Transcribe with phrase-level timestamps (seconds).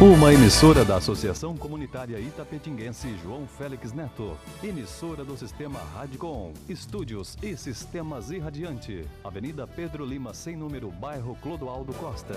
[0.00, 4.38] Uma emissora da Associação Comunitária Itapetinguense João Félix Neto.
[4.62, 6.54] Emissora do Sistema Radicom.
[6.68, 9.04] Estúdios e Sistemas Irradiante.
[9.24, 12.34] Avenida Pedro Lima, sem número, bairro Clodoaldo Costa.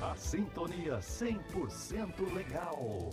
[0.00, 3.10] A sintonia 100% legal.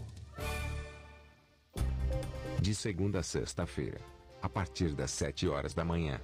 [2.61, 3.99] De segunda a sexta-feira,
[4.41, 6.21] a partir das 7 horas da manhã.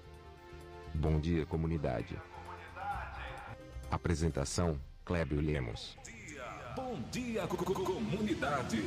[0.93, 2.17] Bom dia, comunidade.
[3.91, 5.97] Apresentação: Clébio Lemos.
[6.77, 8.77] Bom dia, co- co- comunidade.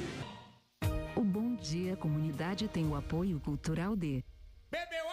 [1.17, 4.25] O Bom Dia Comunidade tem o apoio cultural de
[4.71, 5.10] Bebeu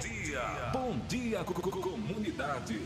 [0.00, 0.70] Dia.
[0.72, 2.80] Bom dia, co- co- comunidade.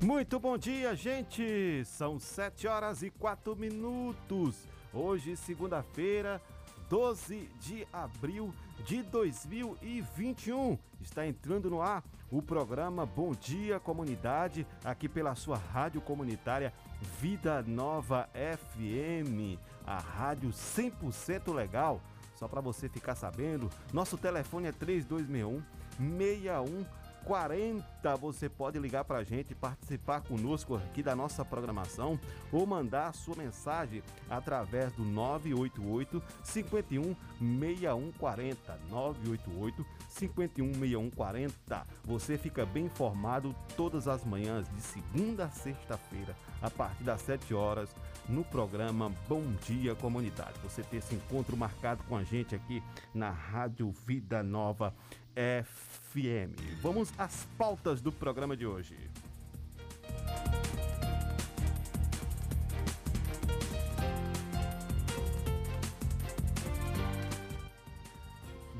[0.00, 1.82] Muito bom dia, gente!
[1.84, 4.56] São 7 horas e 4 minutos.
[4.92, 6.40] Hoje, segunda-feira,
[6.88, 10.78] 12 de abril de 2021.
[11.00, 16.72] Está entrando no ar o programa Bom Dia Comunidade, aqui pela sua rádio comunitária
[17.20, 22.00] Vida Nova FM, a rádio 100% legal.
[22.36, 25.62] Só para você ficar sabendo, nosso telefone é 3261
[25.98, 26.86] 61
[27.24, 28.16] 40.
[28.16, 32.18] Você pode ligar para a gente, participar conosco aqui da nossa programação
[32.50, 38.78] ou mandar a sua mensagem através do 988 51 6140.
[38.88, 41.86] 988 51 6140.
[42.04, 47.54] Você fica bem informado todas as manhãs de segunda a sexta-feira, a partir das 7
[47.54, 47.94] horas,
[48.28, 50.58] no programa Bom Dia Comunidade.
[50.62, 52.82] Você tem esse encontro marcado com a gente aqui
[53.14, 54.94] na Rádio Vida Nova
[55.34, 56.80] FM.
[56.82, 58.96] Vamos às pautas do programa de hoje.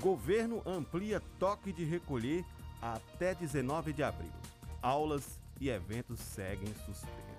[0.00, 2.44] Governo amplia toque de recolher
[2.81, 4.31] até 19 de abril.
[4.81, 7.38] Aulas e eventos seguem suspensos.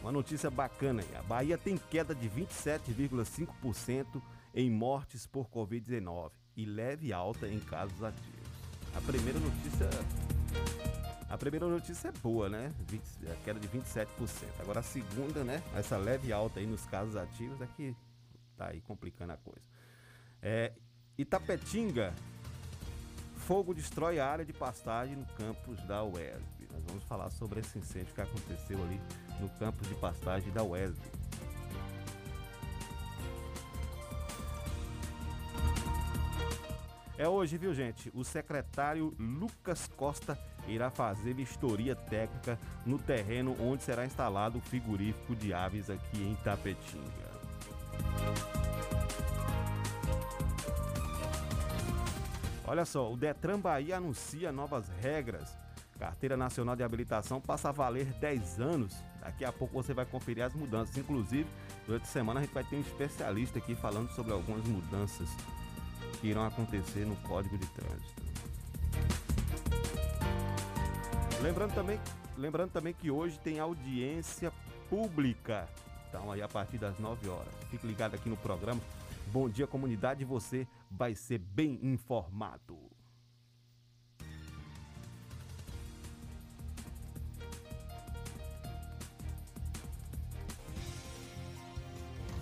[0.00, 1.16] Uma notícia bacana aí.
[1.16, 4.22] A Bahia tem queda de 27,5%
[4.54, 8.44] em mortes por Covid-19 e leve alta em casos ativos.
[8.94, 9.88] A primeira notícia.
[11.28, 12.72] A primeira notícia é boa, né?
[12.86, 13.02] 20
[13.32, 14.06] a queda de 27%.
[14.60, 15.62] Agora a segunda, né?
[15.74, 17.96] Essa leve alta aí nos casos ativos é que
[18.56, 19.66] tá aí complicando a coisa.
[20.40, 20.72] É,
[21.18, 22.14] Itapetinga,
[23.44, 26.66] fogo destrói a área de pastagem no campus da UESB.
[26.72, 28.98] Nós vamos falar sobre esse incêndio que aconteceu ali
[29.38, 30.98] no campus de pastagem da UESB.
[37.18, 38.10] É hoje, viu, gente?
[38.14, 45.36] O secretário Lucas Costa irá fazer vistoria técnica no terreno onde será instalado o frigorífico
[45.36, 47.34] de aves aqui em Tapetinga.
[52.66, 55.56] Olha só, o Detran Bahia anuncia novas regras
[55.98, 58.94] Carteira Nacional de Habilitação passa a valer 10 anos.
[59.20, 60.96] Daqui a pouco você vai conferir as mudanças.
[60.96, 61.48] Inclusive,
[61.86, 65.28] durante a semana a gente vai ter um especialista aqui falando sobre algumas mudanças
[66.20, 68.22] que irão acontecer no Código de Trânsito.
[71.40, 72.00] Lembrando também,
[72.36, 74.52] lembrando também que hoje tem audiência
[74.88, 75.68] pública.
[76.08, 77.52] Então aí a partir das 9 horas.
[77.70, 78.80] Fique ligado aqui no programa.
[79.32, 82.78] Bom dia comunidade, você vai ser bem informado.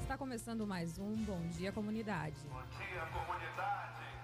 [0.02, 2.36] Está começando mais um Bom Dia Comunidade.
[2.50, 4.21] Bom dia, comunidade.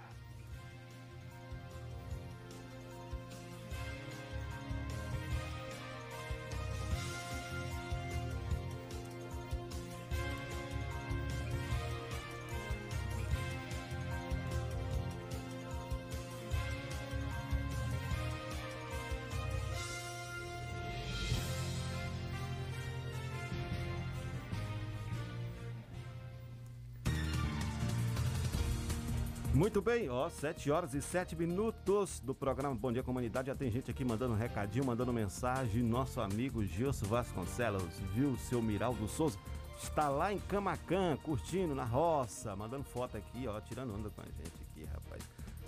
[29.59, 33.47] Muito bem, ó, 7 horas e 7 minutos do programa Bom Dia Comunidade.
[33.47, 35.83] Já tem gente aqui mandando recadinho, mandando mensagem.
[35.83, 37.83] Nosso amigo Gilson Vasconcelos,
[38.15, 38.37] viu?
[38.37, 39.37] Seu Miraldo Souza
[39.83, 44.25] está lá em Camacan, curtindo na roça, mandando foto aqui, ó, tirando onda com a
[44.25, 45.21] gente aqui, rapaz.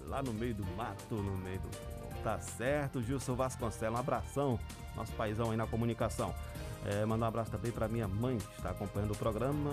[0.07, 1.69] Lá no meio do mato, no meio do.
[2.23, 3.97] Tá certo, Gilson Vasconcelos.
[3.97, 4.57] Um abração,
[4.95, 6.33] nosso paizão aí na comunicação.
[6.85, 9.69] É, um abraço também para minha mãe, que está acompanhando o programa,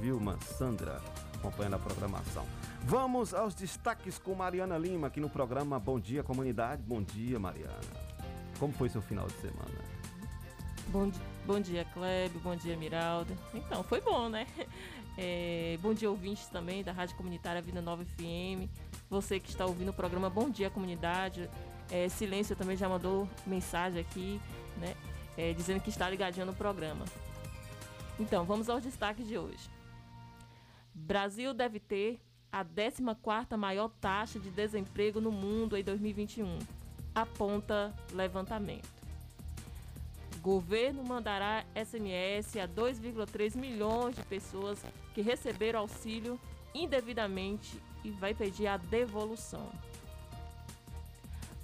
[0.00, 1.00] Vilma Sandra,
[1.40, 2.46] acompanhando a programação.
[2.84, 6.82] Vamos aos destaques com Mariana Lima aqui no programa Bom Dia Comunidade.
[6.82, 7.80] Bom dia, Mariana.
[8.58, 10.00] Como foi seu final de semana?
[10.88, 11.10] Bom,
[11.46, 12.38] bom dia, Kleber.
[12.42, 13.34] Bom dia, Miralda.
[13.54, 14.46] Então, foi bom, né?
[15.18, 18.70] É, bom dia, ouvintes também da Rádio Comunitária Vida Nova FM.
[19.10, 21.50] Você que está ouvindo o programa Bom Dia Comunidade.
[21.90, 24.40] É, Silêncio também já mandou mensagem aqui,
[24.78, 24.94] né?
[25.36, 27.04] É, dizendo que está ligadinho no programa.
[28.18, 29.68] Então, vamos aos destaques de hoje.
[31.00, 32.20] Brasil deve ter
[32.52, 36.58] a 14ª maior taxa de desemprego no mundo em 2021,
[37.14, 38.88] aponta levantamento.
[40.40, 44.82] Governo mandará SMS a 2,3 milhões de pessoas
[45.14, 46.40] que receberam auxílio
[46.74, 49.70] indevidamente e vai pedir a devolução.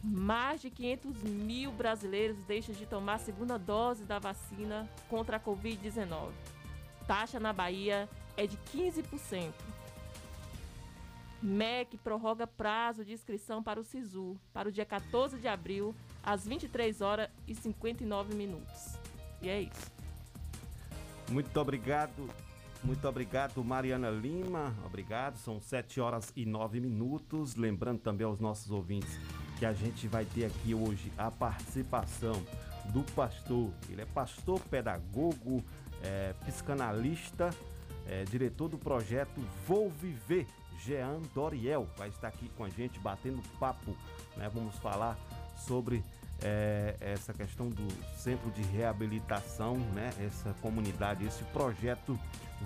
[0.02, 5.40] Mais de 500 mil brasileiros deixam de tomar a segunda dose da vacina contra a
[5.40, 6.30] Covid-19.
[7.06, 9.52] Taxa na Bahia é de 15%.
[11.42, 16.46] MEC prorroga prazo de inscrição para o SISU para o dia 14 de abril, às
[16.46, 18.98] 23 horas e 59 minutos.
[19.40, 19.92] E é isso.
[21.30, 22.28] Muito obrigado.
[22.82, 24.74] Muito obrigado, Mariana Lima.
[24.84, 25.36] Obrigado.
[25.38, 27.54] São 7 horas e 9 minutos.
[27.56, 29.18] Lembrando também aos nossos ouvintes
[29.58, 32.34] que a gente vai ter aqui hoje a participação
[32.92, 33.70] do pastor.
[33.88, 35.64] Ele é pastor, pedagogo,
[36.02, 37.50] é, psicanalista,
[38.08, 40.46] é, diretor do projeto Vou Viver
[40.84, 43.96] Jean Doriel vai estar aqui com a gente batendo papo.
[44.36, 44.50] Né?
[44.52, 45.18] Vamos falar
[45.56, 46.04] sobre
[46.42, 47.86] é, essa questão do
[48.18, 50.12] centro de reabilitação, né?
[50.20, 52.18] essa comunidade, esse projeto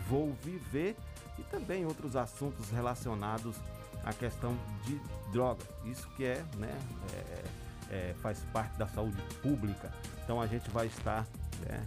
[0.09, 0.97] Vou Viver
[1.39, 3.57] e também outros assuntos relacionados
[4.05, 5.01] à questão de
[5.33, 5.67] drogas.
[5.85, 6.79] Isso que é, né?
[7.13, 7.45] É,
[7.91, 9.93] é, faz parte da saúde pública.
[10.23, 11.27] Então a gente vai estar
[11.67, 11.85] né,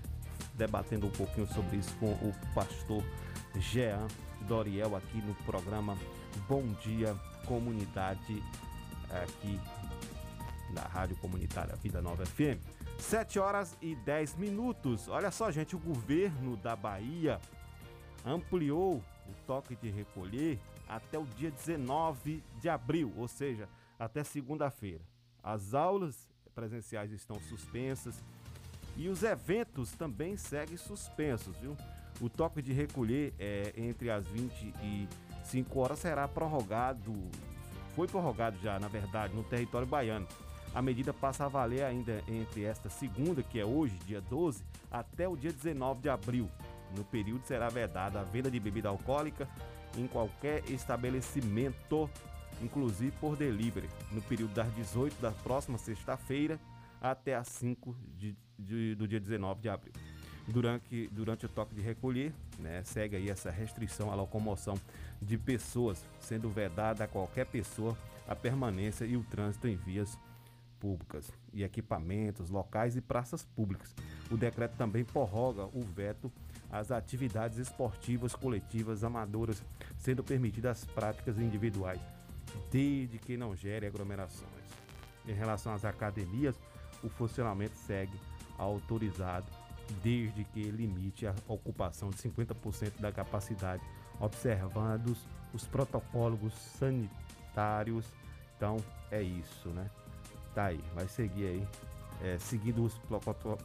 [0.54, 3.04] debatendo um pouquinho sobre isso com o pastor
[3.56, 4.08] Jean
[4.42, 5.98] Doriel aqui no programa
[6.48, 7.16] Bom Dia
[7.46, 8.42] Comunidade,
[9.10, 9.60] aqui
[10.74, 12.60] na Rádio Comunitária Vida Nova FM.
[12.98, 15.08] 7 horas e 10 minutos.
[15.08, 17.40] Olha só, gente, o governo da Bahia
[18.26, 18.96] ampliou
[19.28, 23.68] o toque de recolher até o dia 19 de abril, ou seja,
[24.00, 25.02] até segunda-feira.
[25.42, 28.24] As aulas presenciais estão suspensas
[28.96, 31.76] e os eventos também seguem suspensos, viu?
[32.22, 35.08] O toque de recolher é entre as 20 e
[35.44, 37.14] 5 horas será prorrogado,
[37.96, 40.28] foi prorrogado já, na verdade, no território baiano.
[40.74, 45.28] A medida passa a valer ainda entre esta segunda, que é hoje, dia 12, até
[45.28, 46.50] o dia 19 de abril.
[46.98, 49.48] No período será vedada a venda de bebida alcoólica
[49.96, 52.10] em qualquer estabelecimento,
[52.62, 56.60] inclusive por delivery, no período das 18 da próxima sexta-feira
[57.00, 59.94] até as 5 de, de, do dia 19 de abril
[60.48, 64.80] durante, durante o toque de recolher, né, segue aí essa restrição à locomoção
[65.22, 67.98] de pessoas, sendo vedada a qualquer pessoa
[68.28, 70.18] a permanência e o trânsito em vias
[70.80, 73.96] públicas e equipamentos, locais e praças públicas.
[74.30, 76.32] O decreto também prorroga o veto
[76.72, 79.64] às atividades esportivas coletivas amadoras,
[79.98, 82.02] sendo permitidas as práticas individuais,
[82.72, 84.50] desde que não gere aglomerações.
[85.26, 86.60] Em relação às academias,
[87.02, 88.20] o funcionamento segue
[88.58, 89.46] autorizado
[90.02, 93.84] desde que limite a ocupação de 50% da capacidade,
[94.20, 95.18] observados
[95.54, 98.06] os protocolos sanitários.
[98.58, 98.78] Então
[99.12, 99.90] é isso, né?
[100.54, 101.68] Tá aí, vai seguir aí,
[102.22, 103.00] é, seguindo os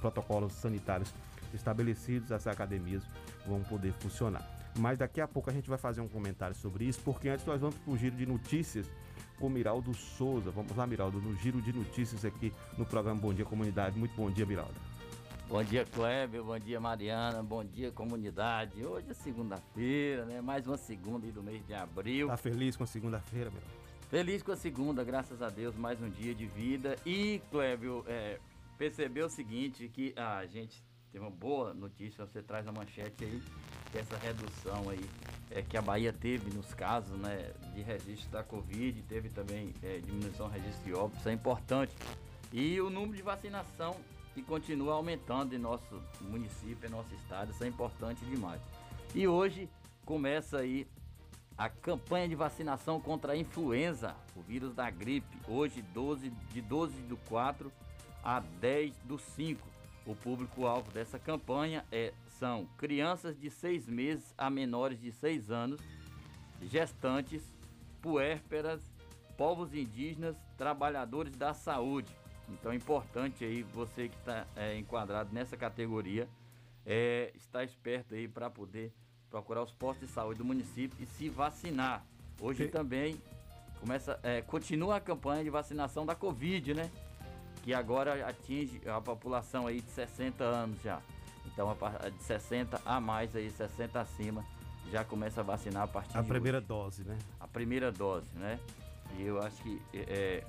[0.01, 1.13] protocolos sanitários
[1.53, 3.03] estabelecidos, as academias
[3.47, 4.47] vão poder funcionar.
[4.79, 7.61] Mas daqui a pouco a gente vai fazer um comentário sobre isso, porque antes nós
[7.61, 8.87] vamos para o giro de notícias
[9.39, 10.51] com Miraldo Souza.
[10.51, 13.99] Vamos lá, Miraldo, no giro de notícias aqui no programa Bom Dia Comunidade.
[13.99, 14.88] Muito bom dia, Miraldo.
[15.49, 16.43] Bom dia, Kleber.
[16.43, 17.43] Bom dia, Mariana.
[17.43, 18.85] Bom dia, comunidade.
[18.85, 20.43] Hoje é segunda-feira, né?
[20.43, 22.29] Mais uma segunda do mês de abril.
[22.29, 23.63] Tá feliz com a segunda-feira, meu?
[24.11, 26.97] Feliz com a segunda, graças a Deus, mais um dia de vida.
[27.07, 28.39] E, Kleber, é,
[28.77, 33.43] percebeu o seguinte, que a gente tem uma boa notícia, você traz a manchete aí,
[33.91, 35.01] que essa redução aí
[35.51, 39.97] é, que a Bahia teve nos casos né, de registro da Covid, teve também é,
[39.97, 41.95] diminuição do registro de óbitos, é importante.
[42.53, 43.97] E o número de vacinação
[44.39, 48.61] que continua aumentando em nosso município, em nosso estado, isso é importante demais.
[49.15, 49.69] E hoje
[50.05, 50.87] começa aí
[51.57, 57.01] a campanha de vacinação contra a influenza, o vírus da gripe, hoje 12, de 12
[57.03, 57.73] do 4
[58.23, 59.67] a 10 do 5.
[60.07, 65.81] O público-alvo dessa campanha é, são crianças de 6 meses a menores de 6 anos,
[66.63, 67.43] gestantes,
[68.01, 68.81] puérperas,
[69.37, 72.17] povos indígenas, trabalhadores da saúde.
[72.51, 76.29] Então é importante aí você que está é, enquadrado nessa categoria
[76.87, 78.93] é, estar esperto aí para poder
[79.31, 82.05] procurar os postos de saúde do município e se vacinar.
[82.41, 82.71] Hoje Sim.
[82.71, 83.21] também
[83.81, 86.91] começa, é, continua a campanha de vacinação da Covid, né?
[87.63, 91.03] Que agora atinge a população aí de 60 anos já.
[91.47, 91.77] Então
[92.17, 94.45] de 60 a mais aí, 60 acima,
[94.91, 96.67] já começa a vacinar a partir a primeira hoje.
[96.67, 97.19] dose, né?
[97.41, 98.59] A primeira dose, né?
[99.19, 100.45] E eu acho que é,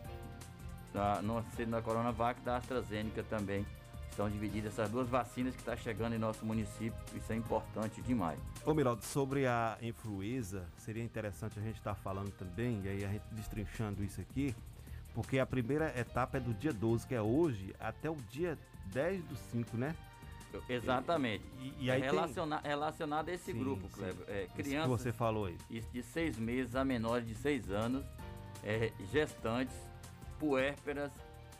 [0.94, 3.66] da, não sendo da Coronavac, da AstraZeneca também.
[4.10, 6.94] Estão divididas essas duas vacinas que estão tá chegando em nosso município.
[7.16, 8.40] Isso é importante demais.
[8.66, 13.06] Ô Miraldo, sobre a influenza, seria interessante a gente estar tá falando também, e aí
[13.06, 14.54] a gente destrinchando isso aqui,
[15.14, 19.24] porque a primeira etapa é do dia 12, que é hoje, até o dia 10
[19.24, 19.96] do 5, né?
[20.68, 21.44] Exatamente.
[21.60, 22.72] E, e aí é relaciona, tem...
[22.72, 24.26] relacionado a esse sim, grupo, Cleber.
[24.28, 25.58] É, crianças que você falou aí.
[25.70, 28.04] de seis meses a menores de seis anos,
[28.64, 29.76] é, gestantes,
[30.40, 31.12] puérperas,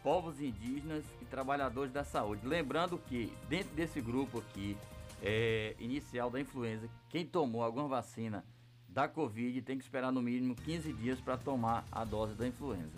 [0.02, 2.48] povos indígenas e trabalhadores da saúde.
[2.48, 4.78] Lembrando que dentro desse grupo aqui,
[5.22, 8.44] é, inicial da influenza, quem tomou alguma vacina
[8.88, 12.98] da Covid tem que esperar no mínimo 15 dias para tomar a dose da influenza.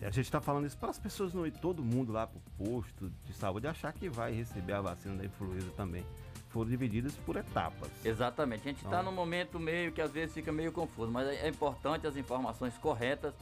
[0.00, 2.64] A gente está falando isso para as pessoas não ir todo mundo lá para o
[2.64, 6.04] posto de saúde achar que vai receber a vacina da influenza também.
[6.48, 7.88] Foram divididas por etapas.
[8.04, 8.62] Exatamente.
[8.62, 9.04] A gente está então...
[9.04, 13.32] num momento meio que às vezes fica meio confuso, mas é importante as informações corretas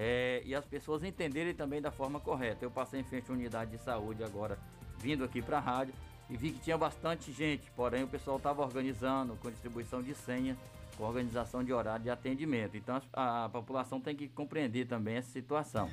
[0.00, 2.64] é, e as pessoas entenderem também da forma correta.
[2.64, 4.56] Eu passei em frente à unidade de saúde agora,
[4.96, 5.92] vindo aqui para a rádio,
[6.30, 10.56] e vi que tinha bastante gente, porém o pessoal estava organizando com distribuição de senha,
[10.96, 12.76] com organização de horário de atendimento.
[12.76, 15.90] Então a, a população tem que compreender também essa situação.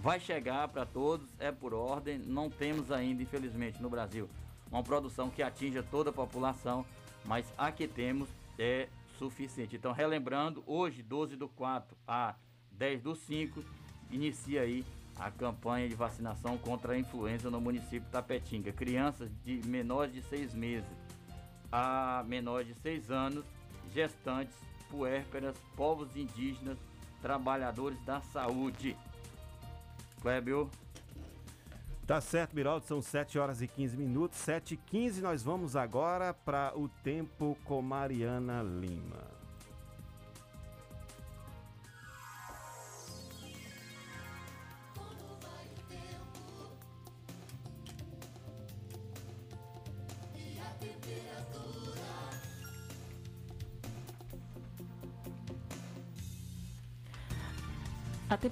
[0.00, 4.28] Vai chegar para todos, é por ordem, não temos ainda, infelizmente, no Brasil,
[4.70, 6.86] uma produção que atinja toda a população,
[7.26, 8.28] mas a que temos
[8.58, 9.76] é suficiente.
[9.76, 12.34] Então, relembrando, hoje, 12 do 4 a
[12.82, 13.62] 10 do 5,
[14.10, 14.84] inicia aí
[15.14, 18.72] a campanha de vacinação contra a influenza no município de Tapetinga.
[18.72, 20.90] Crianças de menores de 6 meses
[21.70, 23.44] a menores de 6 anos,
[23.94, 24.56] gestantes,
[24.90, 26.76] puérperas, povos indígenas,
[27.22, 28.96] trabalhadores da saúde.
[30.20, 30.68] Clébio.
[32.04, 34.38] Tá certo, Miraldo, são 7 horas e 15 minutos.
[34.38, 39.41] 7 e 15 nós vamos agora para o tempo com Mariana Lima.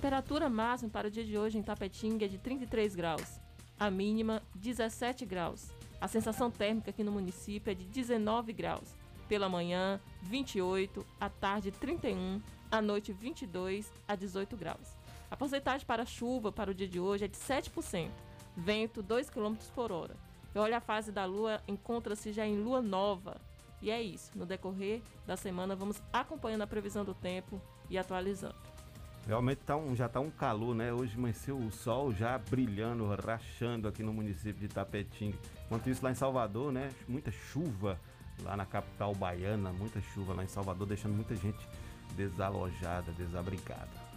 [0.00, 3.38] Temperatura máxima para o dia de hoje em Tapetinga é de 33 graus,
[3.78, 5.70] a mínima 17 graus.
[6.00, 8.96] A sensação térmica aqui no município é de 19 graus.
[9.28, 12.40] Pela manhã, 28, à tarde 31,
[12.70, 14.96] à noite 22 a 18 graus.
[15.30, 18.08] A porcentagem para chuva para o dia de hoje é de 7%,
[18.56, 20.16] vento 2 km por hora.
[20.54, 23.38] E olha a fase da lua encontra-se já em lua nova.
[23.82, 28.79] E é isso, no decorrer da semana vamos acompanhando a previsão do tempo e atualizando.
[29.26, 30.92] Realmente tá um, já está um calor, né?
[30.92, 35.36] Hoje amanheceu o sol já brilhando, rachando aqui no município de Tapetinga.
[35.66, 36.90] Enquanto isso lá em Salvador, né?
[37.08, 37.98] Muita chuva
[38.42, 41.68] lá na capital baiana, muita chuva lá em Salvador, deixando muita gente
[42.16, 44.10] desalojada, desabrigada.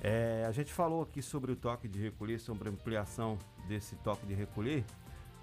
[0.00, 4.26] É, a gente falou aqui sobre o toque de recolher, sobre a ampliação desse toque
[4.26, 4.84] de recolher,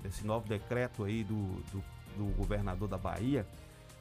[0.03, 1.35] esse novo decreto aí do,
[1.71, 1.83] do,
[2.17, 3.45] do governador da Bahia,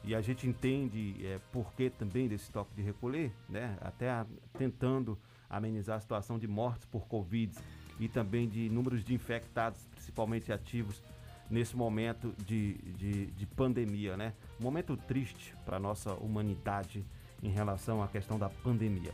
[0.04, 3.76] e a gente entende é, por que também desse toque de recolher, né?
[3.80, 4.26] Até a,
[4.58, 5.18] tentando
[5.48, 7.56] amenizar a situação de mortes por Covid
[7.98, 11.02] e também de números de infectados, principalmente ativos,
[11.50, 14.34] nesse momento de, de, de pandemia, né?
[14.60, 17.04] Momento triste para a nossa humanidade
[17.42, 19.12] em relação à questão da pandemia.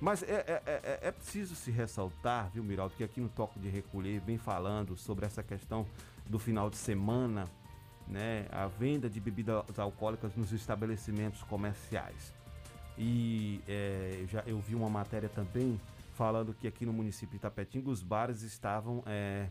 [0.00, 3.68] Mas é, é, é, é, preciso se ressaltar, viu, Miraldo, que aqui no Toque de
[3.68, 5.86] Recolher vem falando sobre essa questão
[6.26, 7.46] do final de semana,
[8.10, 8.46] né?
[8.50, 12.34] A venda de bebidas alcoólicas nos estabelecimentos comerciais.
[12.98, 15.80] E é, eu, já, eu vi uma matéria também
[16.14, 19.48] falando que aqui no município de Itapetinga os bares estavam é,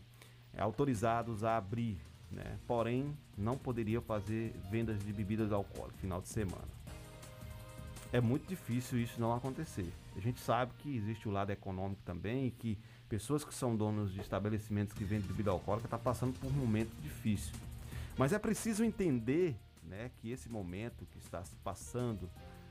[0.56, 1.98] autorizados a abrir,
[2.30, 2.58] né?
[2.66, 6.80] porém não poderia fazer vendas de bebidas alcoólicas final de semana
[8.12, 9.92] é muito difícil isso não acontecer.
[10.16, 14.12] A gente sabe que existe o lado econômico também e que pessoas que são donos
[14.12, 17.54] de estabelecimentos que vendem bebida alcoólica estão tá passando por um momento difícil.
[18.20, 22.28] Mas é preciso entender né, que esse momento que está se passando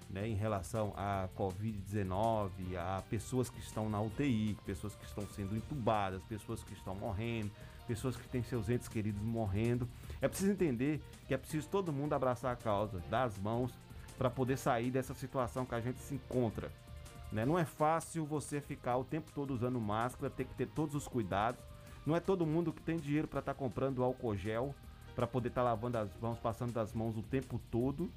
[0.07, 5.57] né, em relação à Covid-19, a pessoas que estão na UTI, pessoas que estão sendo
[5.57, 7.49] entubadas, pessoas que estão morrendo,
[7.87, 9.89] pessoas que têm seus entes queridos morrendo.
[10.21, 13.73] É preciso entender que é preciso todo mundo abraçar a causa, dar as mãos
[14.19, 16.71] para poder sair dessa situação que a gente se encontra.
[17.31, 17.43] Né?
[17.43, 21.07] Não é fácil você ficar o tempo todo usando máscara, ter que ter todos os
[21.07, 21.59] cuidados.
[22.05, 24.75] Não é todo mundo que tem dinheiro para estar tá comprando álcool gel,
[25.19, 28.09] para poder estar tá lavando as mãos, passando das mãos o tempo todo.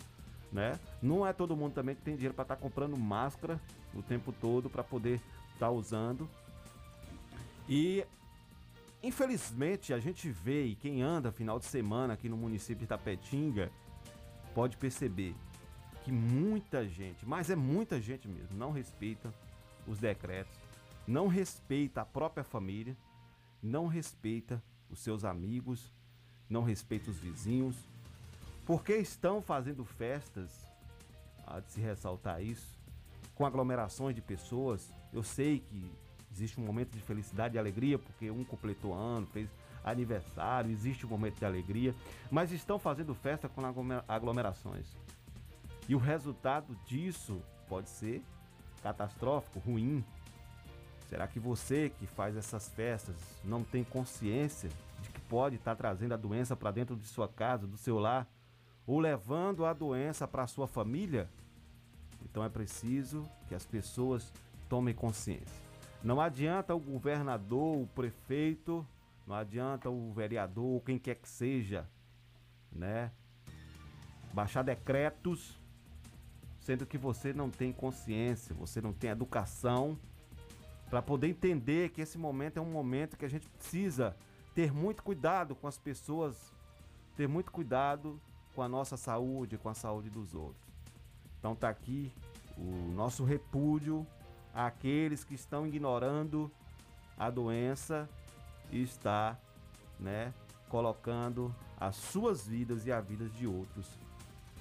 [0.53, 0.79] Né?
[1.03, 3.61] Não é todo mundo também que tem dinheiro para estar tá comprando máscara
[3.93, 5.17] o tempo todo para poder
[5.53, 6.29] estar tá usando.
[7.69, 8.07] E
[9.03, 13.73] infelizmente a gente vê e quem anda final de semana aqui no município de Tapetinga
[14.55, 15.35] pode perceber
[16.05, 19.35] que muita gente, mas é muita gente mesmo, não respeita
[19.89, 20.57] os decretos,
[21.05, 22.97] não respeita a própria família,
[23.61, 25.93] não respeita os seus amigos,
[26.53, 27.77] não respeita os vizinhos,
[28.65, 30.51] porque estão fazendo festas,
[31.47, 32.79] há de se ressaltar isso,
[33.35, 34.93] com aglomerações de pessoas.
[35.13, 35.91] Eu sei que
[36.31, 39.49] existe um momento de felicidade e alegria, porque um completou ano, fez
[39.85, 41.95] aniversário, existe um momento de alegria,
[42.31, 43.63] mas estão fazendo festa com
[44.07, 44.87] aglomerações.
[45.89, 48.23] E o resultado disso pode ser
[48.83, 50.05] catastrófico, ruim.
[51.09, 54.71] Será que você que faz essas festas não tem consciência
[55.33, 58.31] pode estar trazendo a doença para dentro de sua casa, do seu lar,
[58.87, 61.27] ou levando a doença para a sua família?
[62.23, 64.31] Então é preciso que as pessoas
[64.69, 65.57] tomem consciência.
[66.05, 68.87] Não adianta o governador, o prefeito,
[69.27, 71.89] não adianta o vereador, quem quer que seja,
[72.71, 73.11] né?
[74.35, 75.59] Baixar decretos
[76.61, 79.99] sendo que você não tem consciência, você não tem educação
[80.91, 84.15] para poder entender que esse momento é um momento que a gente precisa
[84.55, 86.53] ter muito cuidado com as pessoas,
[87.17, 88.21] ter muito cuidado
[88.55, 90.67] com a nossa saúde, com a saúde dos outros.
[91.39, 92.13] Então tá aqui
[92.57, 94.07] o nosso repúdio
[94.55, 96.51] àqueles que estão ignorando
[97.19, 98.09] a doença
[98.71, 99.37] e está,
[99.99, 100.33] né,
[100.69, 103.87] colocando as suas vidas e a vidas de outros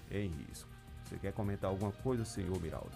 [0.10, 0.70] em risco.
[1.06, 2.90] Você quer comentar alguma coisa, senhor Miraldo?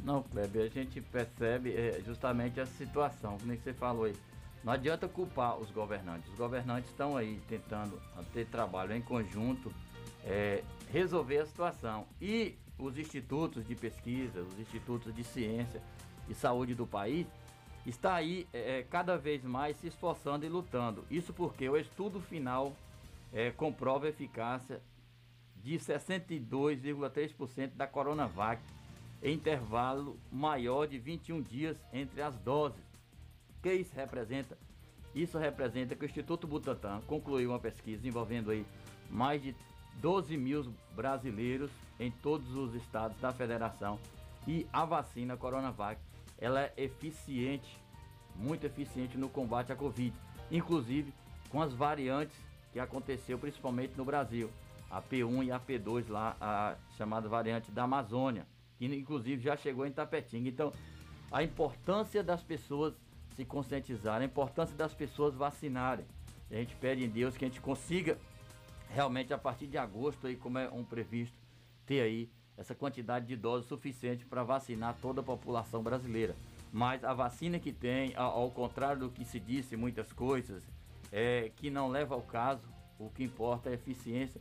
[0.00, 4.16] Não, Kleber, a gente percebe é, justamente a situação, como você falou aí.
[4.64, 6.30] Não adianta culpar os governantes.
[6.30, 8.00] Os governantes estão aí tentando
[8.32, 9.72] ter trabalho em conjunto,
[10.24, 12.06] é, resolver a situação.
[12.20, 15.82] E os institutos de pesquisa, os institutos de ciência
[16.28, 17.26] e saúde do país,
[17.84, 21.04] está aí é, é cada vez mais se esforçando e lutando.
[21.10, 22.72] Isso porque o estudo final
[23.32, 24.80] é, comprova a eficácia
[25.56, 28.62] de 62,3% da Coronavac
[29.22, 32.91] em intervalo maior de 21 dias entre as doses.
[33.62, 34.58] Que isso representa?
[35.14, 38.66] Isso representa que o Instituto Butantan concluiu uma pesquisa envolvendo aí
[39.10, 39.54] mais de
[40.00, 41.70] 12 mil brasileiros
[42.00, 43.98] em todos os estados da federação
[44.48, 46.00] e a vacina Coronavac
[46.38, 47.78] ela é eficiente,
[48.34, 50.12] muito eficiente no combate à Covid,
[50.50, 51.12] inclusive
[51.50, 52.36] com as variantes
[52.72, 54.50] que aconteceu principalmente no Brasil
[54.90, 58.46] a P1 e a P2 lá, a chamada variante da Amazônia,
[58.76, 60.48] que inclusive já chegou em Tapetinga.
[60.48, 60.72] Então,
[61.30, 62.94] a importância das pessoas
[63.34, 66.04] se conscientizarem, a importância das pessoas vacinarem.
[66.50, 68.18] E a gente pede em Deus que a gente consiga
[68.90, 71.36] realmente a partir de agosto aí, como é um previsto,
[71.86, 76.36] ter aí essa quantidade de doses suficiente para vacinar toda a população brasileira.
[76.72, 80.62] Mas a vacina que tem, ao contrário do que se disse muitas coisas,
[81.10, 82.62] é que não leva ao caso,
[82.98, 84.40] o que importa é a eficiência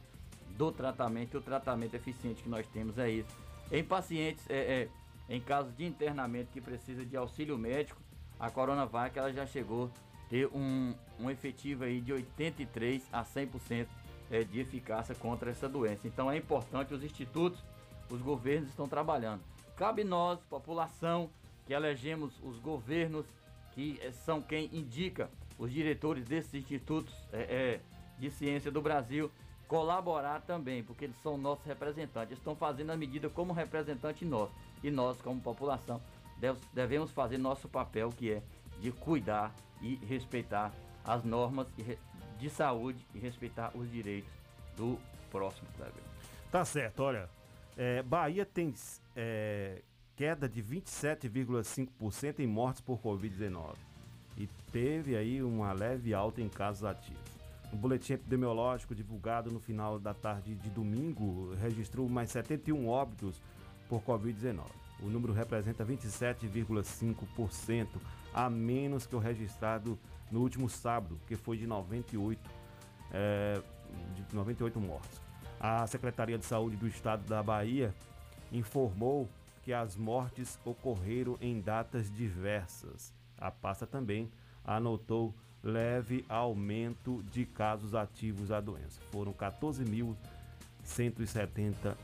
[0.58, 3.38] do tratamento, e o tratamento eficiente que nós temos é isso.
[3.72, 4.90] Em pacientes é, é,
[5.30, 8.01] em caso de internamento que precisa de auxílio médico,
[8.42, 13.86] a Coronavac ela já chegou a ter um, um efetivo aí de 83 a 100%
[14.32, 16.08] é, de eficácia contra essa doença.
[16.08, 17.64] Então é importante os institutos,
[18.10, 19.42] os governos estão trabalhando.
[19.78, 21.30] Cabe nós, população,
[21.68, 23.28] que elegemos os governos,
[23.74, 27.80] que é, são quem indica os diretores desses institutos é, é,
[28.18, 29.32] de ciência do Brasil,
[29.68, 34.52] colaborar também, porque eles são nossos representantes, estão fazendo a medida como representante nosso.
[34.84, 36.02] E nós, como população,
[36.74, 38.44] devemos fazer nosso papel, que é
[38.80, 40.74] de cuidar e respeitar
[41.04, 41.68] as normas
[42.40, 44.32] de saúde e respeitar os direitos
[44.76, 44.98] do
[45.30, 45.68] próximo.
[46.52, 47.30] Tá certo, olha.
[47.78, 48.74] É, Bahia tem
[49.16, 49.82] é,
[50.16, 53.76] queda de 27,5% em mortes por Covid-19
[54.38, 57.22] e teve aí uma leve alta em casos ativos.
[57.72, 63.42] O boletim epidemiológico divulgado no final da tarde de domingo registrou mais 71 óbitos
[63.88, 64.81] por Covid-19.
[65.02, 67.88] O número representa 27,5%
[68.34, 70.00] a menos que o registrado
[70.32, 72.50] no último sábado, que foi de 98,
[73.12, 73.62] é,
[74.16, 75.22] de 98 mortos.
[75.60, 77.94] A Secretaria de Saúde do Estado da Bahia
[78.52, 79.28] informou
[79.64, 83.14] que as mortes ocorreram em datas diversas.
[83.38, 84.32] A pasta também
[84.64, 89.00] anotou leve aumento de casos ativos da doença.
[89.12, 91.96] Foram 14.170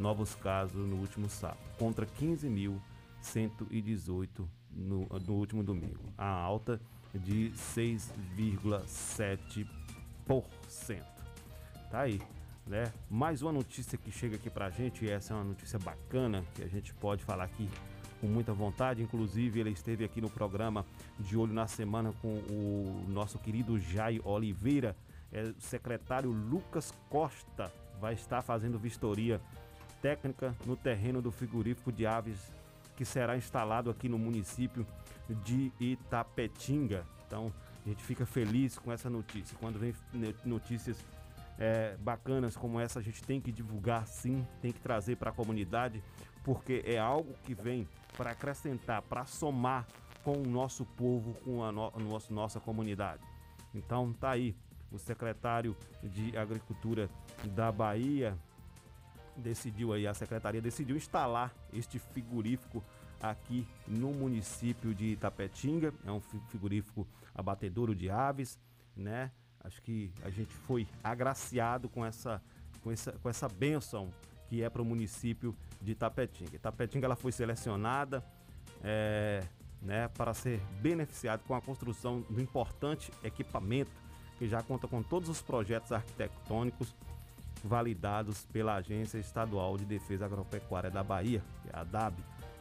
[0.00, 6.00] novos casos no último sábado, contra 15.118 no, no último domingo.
[6.16, 6.80] A alta
[7.14, 9.68] de 6,7%.
[11.90, 12.22] Tá aí,
[12.66, 12.90] né?
[13.10, 16.62] Mais uma notícia que chega aqui pra gente, e essa é uma notícia bacana que
[16.62, 17.68] a gente pode falar aqui
[18.20, 19.02] com muita vontade.
[19.02, 20.86] Inclusive, ele esteve aqui no programa
[21.18, 24.96] de Olho na Semana com o nosso querido Jai Oliveira.
[25.32, 29.40] É, o secretário Lucas Costa vai estar fazendo vistoria
[30.00, 32.52] técnica no terreno do frigorífico de aves
[32.96, 34.86] que será instalado aqui no município
[35.44, 37.04] de Itapetinga.
[37.26, 37.52] Então,
[37.84, 39.56] a gente fica feliz com essa notícia.
[39.58, 39.94] Quando vem
[40.44, 40.98] notícias
[41.58, 45.32] é, bacanas como essa, a gente tem que divulgar sim, tem que trazer para a
[45.32, 46.02] comunidade,
[46.42, 47.86] porque é algo que vem
[48.16, 49.86] para acrescentar, para somar
[50.24, 51.92] com o nosso povo, com a no,
[52.30, 53.22] nossa, comunidade.
[53.74, 54.54] Então tá aí
[54.90, 57.08] o secretário de Agricultura
[57.54, 58.36] da Bahia
[59.40, 62.84] decidiu aí, a secretaria decidiu instalar este frigorífico
[63.20, 65.92] aqui no município de Itapetinga.
[66.04, 68.58] É um frigorífico abatedouro de aves,
[68.96, 69.30] né?
[69.62, 72.42] Acho que a gente foi agraciado com essa,
[72.82, 74.10] com essa, com essa benção
[74.48, 76.58] que é para o município de Tapetinga.
[76.58, 78.24] Tapetinga ela foi selecionada
[78.82, 79.44] é,
[79.80, 83.92] né, para ser beneficiado com a construção do importante equipamento
[84.38, 86.94] que já conta com todos os projetos arquitetônicos
[87.64, 91.42] validados pela Agência Estadual de Defesa Agropecuária da Bahia,
[91.72, 92.16] é a DAB,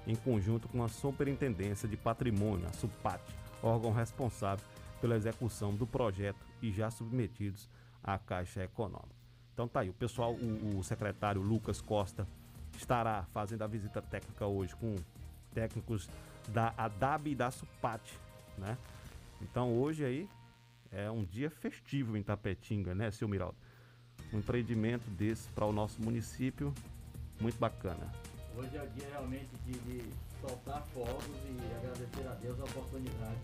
[0.05, 3.21] em conjunto com a Superintendência de Patrimônio, a SUPAT,
[3.61, 4.65] órgão responsável
[5.01, 7.69] pela execução do projeto e já submetidos
[8.03, 9.15] à Caixa Econômica.
[9.53, 12.27] Então tá aí, o pessoal, o, o secretário Lucas Costa
[12.77, 14.95] estará fazendo a visita técnica hoje com
[15.53, 16.09] técnicos
[16.47, 18.01] da ADAB e da SUPAT,
[18.57, 18.77] né?
[19.41, 20.29] Então hoje aí
[20.91, 23.57] é um dia festivo em Tapetinga, né, seu Miraldo?
[24.31, 26.73] Um empreendimento desse para o nosso município,
[27.39, 28.11] muito bacana.
[28.55, 30.03] Hoje é o dia realmente de, de
[30.41, 33.39] soltar fogos e agradecer a Deus a oportunidade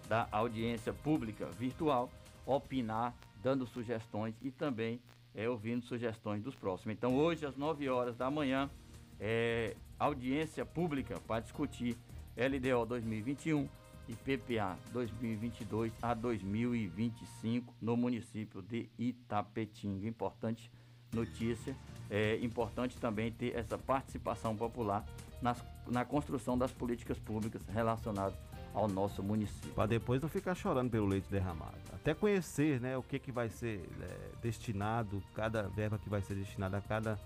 [0.08, 2.10] da audiência pública virtual,
[2.44, 5.00] opinar, dando sugestões e também
[5.34, 6.94] é, ouvindo sugestões dos próximos.
[6.94, 8.68] Então, hoje, às 9 horas da manhã,
[9.18, 11.96] é, audiência pública para discutir
[12.36, 13.68] LDO 2021
[14.06, 20.06] e PPA 2022 a 2025 no município de Itapetinga.
[20.06, 20.70] Importante
[21.12, 21.74] notícia,
[22.10, 25.06] é importante também ter essa participação popular
[25.44, 28.34] nas, na construção das políticas públicas relacionadas
[28.72, 29.74] ao nosso município.
[29.74, 31.76] Para depois não ficar chorando pelo leite derramado.
[31.92, 36.34] Até conhecer né, o que, que vai ser é, destinado, cada verba que vai ser
[36.34, 37.18] destinada a cada,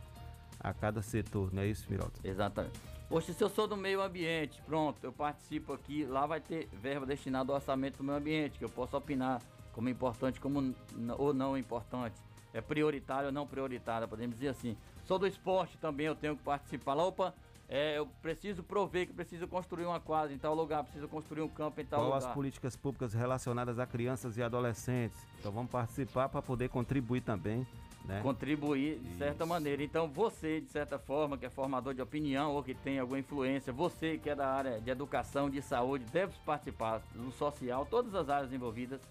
[0.59, 2.15] a cada setor, não é isso, Miraldo?
[2.25, 2.79] Exatamente.
[3.09, 7.07] Poxa, se eu sou do meio ambiente, pronto, eu participo aqui, lá vai ter verba
[7.07, 9.41] destinada ao orçamento do meio ambiente, que eu posso opinar
[9.73, 10.75] como importante como
[11.17, 12.21] ou não importante.
[12.53, 14.77] É prioritário ou não prioritário, podemos dizer assim.
[15.05, 16.95] Sou do esporte também, eu tenho que participar.
[16.95, 17.33] Lá, opa,
[17.69, 21.49] é, eu preciso prover que preciso construir uma quadra em tal lugar, preciso construir um
[21.49, 22.29] campo em tal Qual lugar.
[22.29, 25.19] as políticas públicas relacionadas a crianças e adolescentes?
[25.39, 27.67] Então vamos participar para poder contribuir também.
[28.07, 28.23] Né?
[28.23, 29.53] Contribuir de certa Isso.
[29.53, 29.83] maneira.
[29.83, 33.71] Então você, de certa forma, que é formador de opinião ou que tem alguma influência,
[33.71, 38.31] você que é da área de educação, de saúde, deve participar do social, todas as
[38.31, 39.03] áreas envolvidas,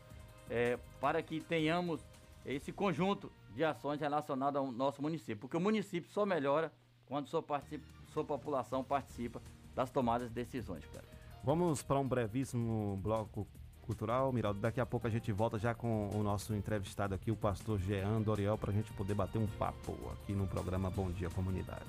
[0.50, 2.02] é, para que tenhamos
[2.44, 5.38] esse conjunto de ações relacionadas ao nosso município.
[5.38, 6.74] Porque o município só melhora
[7.06, 9.40] quando sua participa sua população participa
[9.76, 11.06] das tomadas de decisões, cara.
[11.44, 13.48] Vamos para um brevíssimo bloco
[13.84, 14.60] cultural, Miraldo.
[14.60, 18.22] Daqui a pouco a gente volta já com o nosso entrevistado aqui, o pastor Jean
[18.24, 21.86] Doriel, para a gente poder bater um papo aqui no programa Bom Dia Comunidade.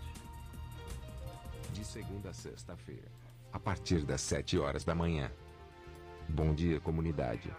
[1.72, 3.08] De segunda a sexta-feira,
[3.50, 5.30] a partir das 7 horas da manhã.
[6.28, 7.50] Bom Dia Comunidade.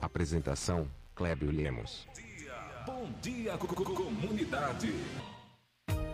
[0.00, 2.08] Apresentação: Clébio Lemos.
[2.86, 4.92] Bom dia, comunidade.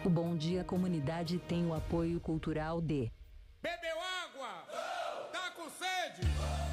[0.03, 1.39] O Bom Dia Comunidade.
[1.39, 3.13] Tem o apoio cultural de
[3.63, 4.00] Bebeu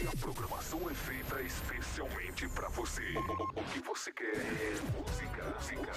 [0.00, 3.02] E a programação é feita especialmente pra você.
[3.56, 5.88] O que você quer é música, música,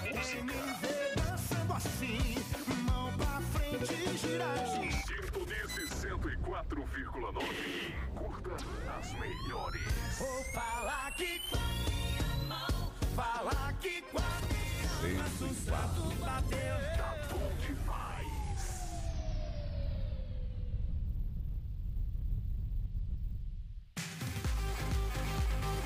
[0.00, 0.42] música.
[0.42, 2.42] Me vê dançando assim,
[2.90, 4.56] mão pra frente girar.
[5.06, 8.56] Sintonize 104,9 curta
[8.98, 10.18] as melhores.
[10.18, 11.58] Vou falar que com a
[11.90, 14.22] minha mão, falar que com a
[15.02, 16.76] minha mão, sucesso bateu.
[16.96, 18.05] Tá bom demais.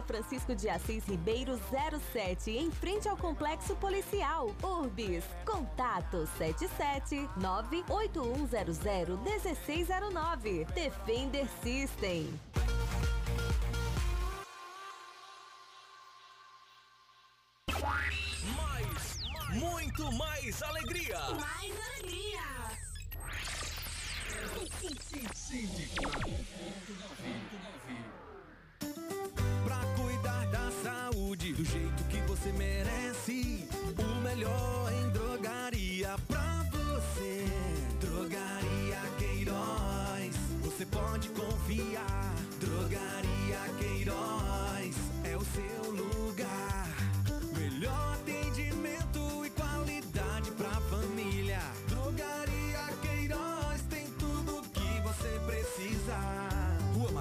[0.00, 1.60] Francisco de Assis Ribeiro
[2.12, 4.54] 07, em frente ao Complexo Policial.
[4.62, 5.24] Urbis.
[5.44, 10.64] Contato 77 98100 1609.
[10.72, 12.32] Defender System.
[18.56, 19.20] Mais,
[19.54, 21.18] muito mais alegria.
[21.18, 22.42] Mais alegria.
[24.30, 26.21] Pra
[32.42, 33.68] você merece.
[33.98, 37.44] O melhor em drogaria pra você.
[38.00, 42.34] Drogaria Queiroz, você pode confiar.
[42.58, 46.21] Drogaria Queiroz é o seu lugar.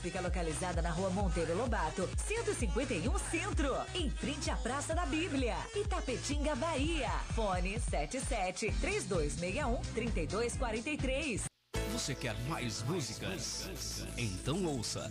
[0.00, 6.56] fica localizada na rua Monteiro Lobato, 151 Centro, em frente à Praça da Bíblia, Itapetinga,
[6.56, 7.10] Bahia.
[7.34, 11.44] Fone 77 3261 3243.
[11.92, 13.68] Você quer mais músicas?
[14.16, 15.10] Então ouça.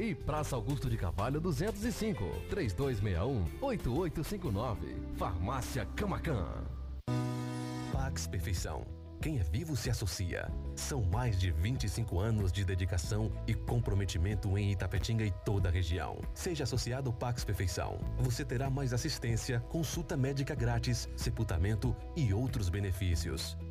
[0.01, 4.75] E Praça Augusto de Carvalho 205, 3261-8859.
[5.15, 6.63] Farmácia Camacan.
[7.91, 8.83] Pax Perfeição.
[9.21, 10.51] Quem é vivo se associa.
[10.75, 16.17] São mais de 25 anos de dedicação e comprometimento em Itapetinga e toda a região.
[16.33, 17.99] Seja associado ao Pax Perfeição.
[18.21, 23.55] Você terá mais assistência, consulta médica grátis, sepultamento e outros benefícios.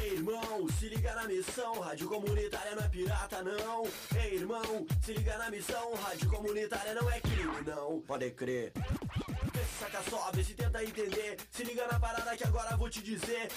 [0.00, 3.82] Ei, irmão, se liga na missão, rádio comunitária não é pirata, não.
[4.16, 8.00] Ei, irmão, se liga na missão, rádio comunitária não é crime, não.
[8.00, 8.72] Pode crer.
[9.78, 11.36] Saca só, vê se tenta entender.
[11.50, 13.48] Se liga na parada que agora vou te dizer.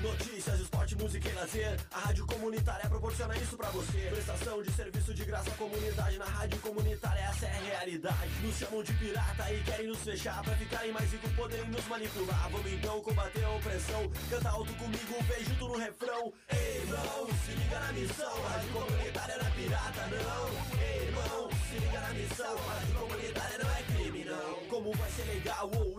[0.00, 1.76] Notícias, esporte, música e lazer.
[1.92, 4.08] A rádio comunitária proporciona isso pra você.
[4.10, 6.16] Prestação de serviço de graça à comunidade.
[6.18, 8.30] Na rádio comunitária, essa é a realidade.
[8.42, 10.42] Nos chamam de pirata e querem nos fechar.
[10.42, 12.48] Pra ficarem mais ricos, poderem nos manipular.
[12.50, 14.10] Vamos então combater a opressão.
[14.30, 16.32] Canta alto comigo, vem no refrão.
[16.50, 18.42] Ei, irmão, se liga na missão.
[18.42, 20.80] Rádio comunitária não é pirata, não.
[20.80, 22.56] Ei, irmão, se liga na missão.
[22.56, 24.54] Rádio comunitária não é crime, não.
[24.68, 25.93] Como vai ser legal ou?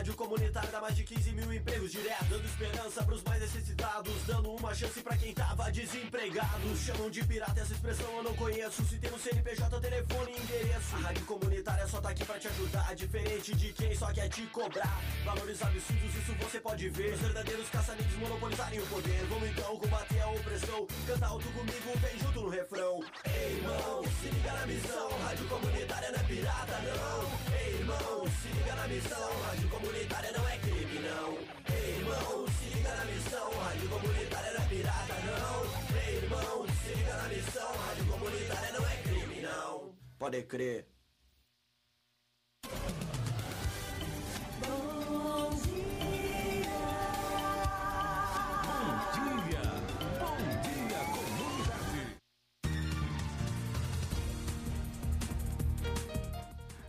[0.00, 4.50] Rádio comunitária dá mais de 15 mil empregos direto, dando esperança pros mais necessitados, dando
[4.50, 6.74] uma chance pra quem tava desempregado.
[6.74, 8.82] Chamam de pirata essa expressão eu não conheço.
[8.86, 10.96] Se tem no CNPJ, telefone e endereço.
[10.96, 12.94] A rádio comunitária só tá aqui pra te ajudar.
[12.96, 15.02] Diferente de quem só quer te cobrar.
[15.22, 17.12] Valores absurdos, isso você pode ver.
[17.12, 19.26] Os verdadeiros caça-níqueis monopolizarem o poder.
[19.28, 20.86] Vamos então combater a opressão.
[21.06, 23.04] Canta alto comigo, vem junto no refrão.
[23.26, 25.10] Ei, irmão, se liga na missão.
[25.24, 27.54] Rádio comunitária não é pirata, não.
[27.54, 29.42] Ei, irmão, se liga na missão.
[29.42, 31.38] Rádio comunitária não é crime, não.
[31.74, 33.50] Ei, irmão, se liga na missão.
[33.50, 35.96] Rádio comunitária não é pirata, não.
[35.98, 37.72] Ei, irmão, se liga na missão.
[37.72, 39.94] Rádio comunitária não é crime, não.
[40.18, 40.86] Pode crer.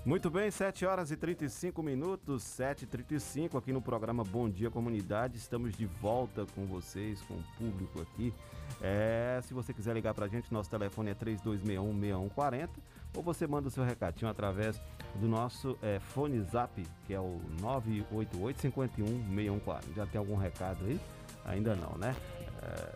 [0.04, 5.38] Muito bem, 7 horas e 35 minutos, 7h35 aqui no programa Bom Dia Comunidade.
[5.38, 8.34] Estamos de volta com vocês, com o público aqui.
[8.82, 12.70] É, se você quiser ligar pra gente, nosso telefone é 3261-6140
[13.16, 14.82] ou você manda o seu recadinho através
[15.16, 19.82] do nosso é, fone zap, que é o 988-51-6140.
[19.96, 21.00] Já tem algum recado aí?
[21.46, 22.16] Ainda não, né?
[22.64, 22.96] É,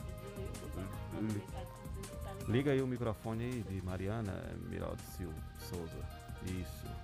[1.22, 1.44] li-
[2.48, 4.34] liga aí o microfone aí de Mariana
[4.70, 6.26] Miraldo Silva Souza.
[6.48, 6.95] Isso.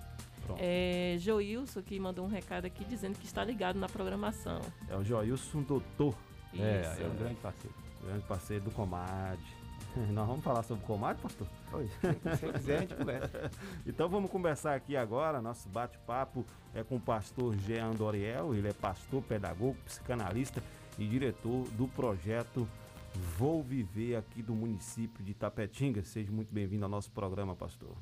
[0.46, 0.60] Pronto.
[0.60, 4.60] É, Joilson que mandou um recado aqui dizendo que está ligado na programação.
[4.88, 6.14] É o Joilson Doutor.
[6.54, 7.02] É, Isso.
[7.02, 7.76] é um grande parceiro.
[8.04, 9.40] Grande parceiro do Comad.
[10.12, 11.46] Nós vamos falar sobre o Comad, pastor?
[11.72, 11.88] Oi,
[12.36, 13.50] se quiser, a gente conversa.
[13.86, 15.40] então vamos conversar aqui agora.
[15.40, 16.44] Nosso bate-papo
[16.74, 18.54] é com o pastor Jean Doriel.
[18.54, 20.62] Ele é pastor, pedagogo, psicanalista
[20.98, 22.68] e diretor do projeto
[23.36, 26.02] Vou Viver aqui do município de Tapetinga.
[26.02, 27.94] Seja muito bem-vindo ao nosso programa, pastor.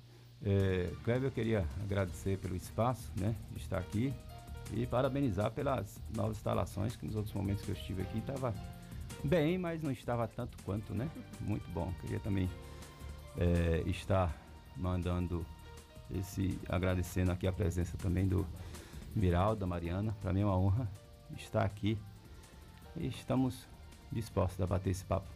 [0.44, 4.12] É, Kleber, eu queria agradecer pelo espaço, né, de estar aqui
[4.72, 8.54] e parabenizar pelas novas instalações, que nos outros momentos que eu estive aqui estava
[9.24, 11.10] bem, mas não estava tanto quanto, né?
[11.40, 11.92] Muito bom.
[12.00, 12.48] Queria também
[13.36, 14.34] é, estar
[14.76, 15.44] mandando
[16.10, 18.46] esse, agradecendo aqui a presença também do
[19.14, 20.88] Viralda, Mariana, para mim é uma honra
[21.36, 21.98] estar aqui
[22.96, 23.66] e estamos
[24.10, 25.26] dispostos a bater esse papo.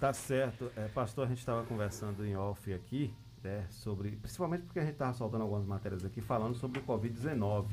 [0.00, 0.70] Tá certo.
[0.76, 4.92] É, pastor, a gente estava conversando em off aqui, né, sobre, principalmente porque a gente
[4.92, 7.66] estava soltando algumas matérias aqui falando sobre o Covid-19.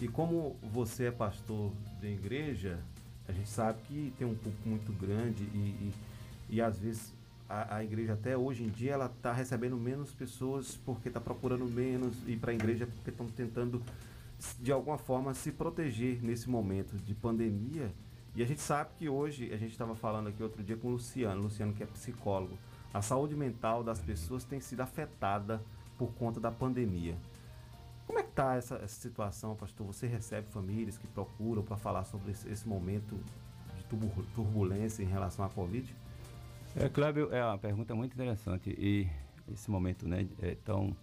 [0.00, 2.78] E como você é pastor de igreja,
[3.28, 5.92] a gente sabe que tem um público muito grande e, e,
[6.50, 7.12] e às vezes
[7.48, 11.66] a, a, igreja até hoje em dia ela está recebendo menos pessoas porque está procurando
[11.66, 13.82] menos ir para a igreja porque estão tentando
[14.60, 17.92] de alguma forma se proteger nesse momento de pandemia.
[18.34, 20.92] E a gente sabe que hoje, a gente estava falando aqui outro dia com o
[20.92, 22.58] Luciano, Luciano que é psicólogo,
[22.92, 25.62] a saúde mental das pessoas tem sido afetada
[25.96, 27.16] por conta da pandemia.
[28.06, 29.86] Como é que está essa, essa, situação, pastor?
[29.86, 33.18] Você recebe famílias que procuram para falar sobre esse, esse, momento
[33.76, 33.84] de
[34.34, 35.94] turbulência em relação à Covid?
[36.76, 39.08] É, Cláudio, é uma pergunta muito interessante e
[39.50, 40.96] esse momento né, é tão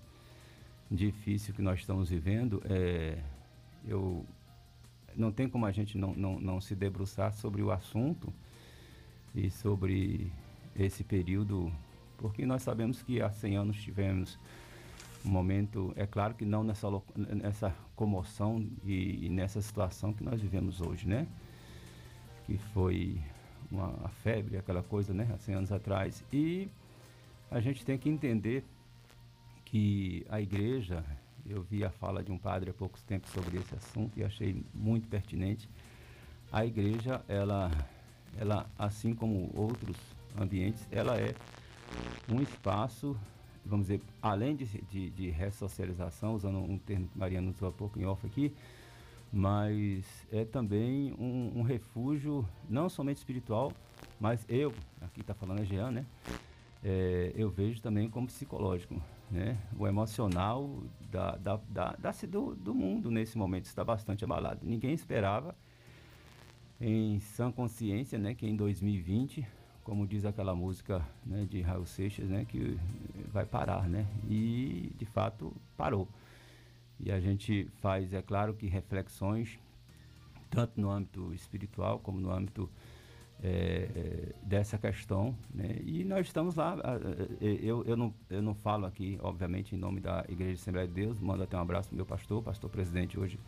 [0.92, 3.22] difícil que nós estamos vivendo, é,
[3.88, 4.26] eu
[5.16, 8.34] não tem como a gente não, não, não se debruçar sobre o assunto
[9.36, 10.32] e sobre
[10.76, 11.72] esse período,
[12.18, 14.40] porque nós sabemos que há 100 anos tivemos
[15.26, 20.42] um momento, é claro que não nessa, nessa comoção e, e nessa situação que nós
[20.42, 21.28] vivemos hoje, né?
[22.46, 23.22] Que foi
[23.72, 25.30] uma febre, aquela coisa, né?
[25.34, 26.24] Há 100 anos atrás.
[26.32, 26.70] E
[27.52, 28.64] a gente tem que entender
[29.66, 31.04] que a igreja,
[31.46, 34.64] eu vi a fala de um padre há poucos tempos sobre esse assunto e achei
[34.74, 35.70] muito pertinente.
[36.52, 37.70] A igreja, ela,
[38.38, 39.98] ela assim como outros
[40.38, 41.34] ambientes, ela é
[42.30, 43.18] um espaço,
[43.66, 48.00] vamos dizer, além de, de, de ressocialização, usando um termo que Mariana usou há pouco
[48.00, 48.54] em off aqui,
[49.32, 53.72] mas é também um, um refúgio não somente espiritual,
[54.20, 56.06] mas eu, aqui está falando a Jean, né?
[56.84, 59.02] É, eu vejo também como psicológico
[59.32, 59.58] né?
[59.78, 64.62] O emocional da, da, da, da do, do mundo nesse momento está bastante abalado.
[64.64, 65.56] Ninguém esperava,
[66.82, 69.46] em sã consciência, né, que em 2020,
[69.90, 72.78] como diz aquela música né, de Raul Seixas, né, que
[73.34, 74.06] vai parar, né?
[74.30, 76.08] E de fato parou.
[77.00, 79.58] E a gente faz, é claro, que reflexões
[80.52, 82.70] tanto no âmbito espiritual como no âmbito
[83.42, 85.36] é, dessa questão.
[85.52, 85.80] Né?
[85.84, 86.78] E nós estamos lá.
[87.42, 90.94] Eu, eu, não, eu não falo aqui, obviamente, em nome da Igreja de Assembleia de
[90.94, 91.20] Deus.
[91.20, 93.40] Mando até um abraço para meu pastor, pastor presidente hoje.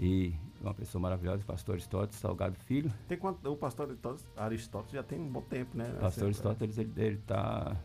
[0.00, 2.92] E uma pessoa maravilhosa, pastor Aristóteles Salgado Filho.
[3.06, 3.96] Tem quanto, o pastor
[4.36, 5.92] Aristóteles já tem um bom tempo, né?
[5.96, 7.76] O pastor Aristóteles, ele está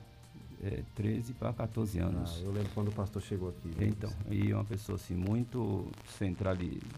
[0.64, 2.40] é, 13 para 14 anos.
[2.40, 3.70] Ah, eu lembro quando o pastor chegou aqui.
[3.82, 6.56] Então, e uma pessoa assim, muito central,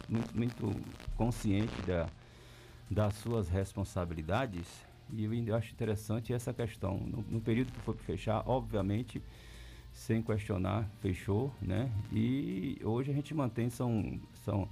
[0.08, 0.82] muito, muito
[1.16, 2.08] consciente da
[2.90, 4.66] das suas responsabilidades.
[5.12, 6.98] E eu acho interessante essa questão.
[6.98, 9.22] No, no período que foi para fechar, obviamente,
[9.94, 11.92] sem questionar, fechou, né?
[12.12, 14.68] E hoje a gente mantém, são, são,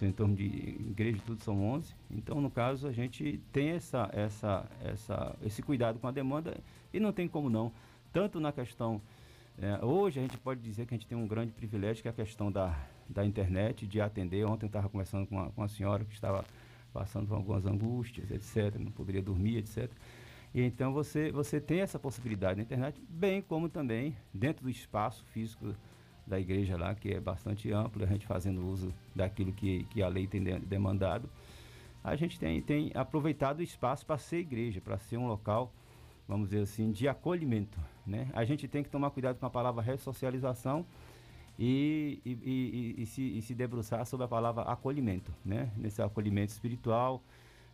[0.00, 1.94] são em torno de igreja tudo são 11.
[2.10, 6.56] Então, no caso, a gente tem essa, essa, essa, esse cuidado com a demanda
[6.92, 7.70] e não tem como não.
[8.12, 9.00] Tanto na questão.
[9.60, 12.10] É, hoje a gente pode dizer que a gente tem um grande privilégio, que é
[12.10, 12.74] a questão da,
[13.08, 14.44] da internet, de atender.
[14.46, 16.44] Ontem eu estava conversando com uma, com uma senhora que estava
[16.94, 19.90] passando por algumas angústias, etc., não poderia dormir, etc.
[20.54, 25.22] E então você, você tem essa possibilidade na internet, bem como também dentro do espaço
[25.26, 25.74] físico
[26.30, 30.08] da igreja lá, que é bastante amplo, a gente fazendo uso daquilo que, que a
[30.08, 31.28] lei tem demandado.
[32.02, 35.70] A gente tem, tem aproveitado o espaço para ser igreja, para ser um local,
[36.26, 37.78] vamos dizer assim, de acolhimento.
[38.06, 38.30] Né?
[38.32, 40.86] A gente tem que tomar cuidado com a palavra ressocialização,
[41.58, 45.70] e, e, e, e, se, e se debruçar sobre a palavra acolhimento, né?
[45.76, 47.22] Nesse acolhimento espiritual,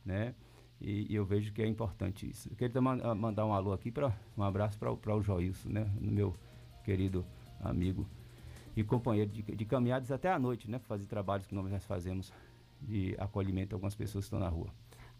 [0.04, 0.34] né?
[0.80, 2.48] E, eu vejo que é importante isso.
[2.50, 5.88] Eu queria mandar um alô aqui, pra, um abraço para o Joilson, né?
[6.00, 6.34] Meu
[6.84, 7.24] querido
[7.61, 8.04] amigo
[8.77, 10.79] e companheiro de, de caminhadas até a noite, né?
[10.79, 12.33] Fazer trabalhos que nós fazemos
[12.81, 14.68] de acolhimento a algumas pessoas que estão na rua.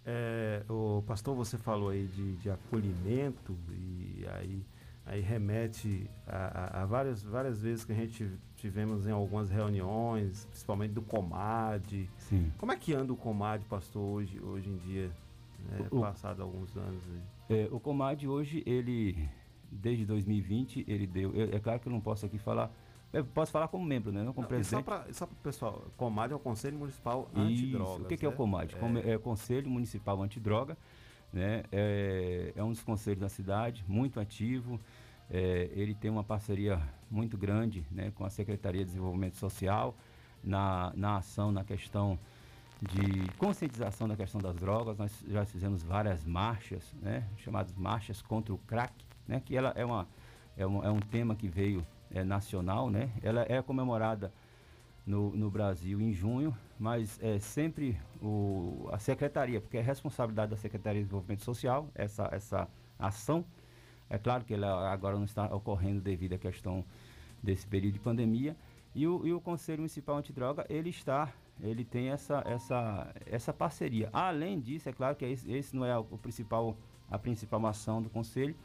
[0.05, 4.65] É, o pastor, você falou aí de, de acolhimento e aí
[5.07, 10.47] aí remete a, a, a, várias, várias vezes que a gente tivemos em algumas reuniões,
[10.47, 12.09] principalmente do Comad.
[12.19, 12.53] Sim.
[12.59, 15.11] Como é que anda o Comad, pastor, hoje, hoje em dia,
[15.71, 17.01] né, o, passado alguns anos?
[17.49, 19.29] É, o Comad hoje, ele,
[19.71, 22.73] desde 2020, ele deu, é, é claro que eu não posso aqui falar,
[23.13, 24.23] eu posso falar como membro, né?
[24.23, 24.85] Não como não, presidente.
[25.13, 28.05] Só para o pessoal, Comad é o Conselho Municipal Antidroga.
[28.05, 28.75] O que, que é o Comad?
[29.05, 29.13] É...
[29.13, 30.77] é o Conselho Municipal Antidroga
[31.33, 31.65] né?
[31.71, 34.81] É, é um dos conselhos da cidade, muito ativo.
[35.31, 36.81] É, ele tem uma parceria
[37.11, 39.97] muito grande né, com a Secretaria de Desenvolvimento Social
[40.43, 42.19] na, na ação, na questão
[42.81, 44.97] de conscientização da questão das drogas.
[44.97, 48.95] Nós já fizemos várias marchas, né, chamadas marchas contra o crack,
[49.27, 50.07] né, que ela é, uma,
[50.57, 52.91] é, é um tema que veio é, nacional.
[52.91, 54.33] Né, ela é comemorada
[55.07, 60.57] no, no Brasil em junho, mas é sempre o, a secretaria, porque é responsabilidade da
[60.57, 63.45] Secretaria de Desenvolvimento Social essa, essa ação.
[64.11, 66.85] É claro que ela agora não está ocorrendo devido à questão
[67.43, 68.57] desse período de pandemia.
[68.95, 74.09] E o, e o Conselho Municipal Antidroga, ele está, ele tem essa, essa, essa parceria.
[74.13, 76.77] Além disso, é claro que esse, esse não é o principal,
[77.11, 78.57] a principal ação do Conselho,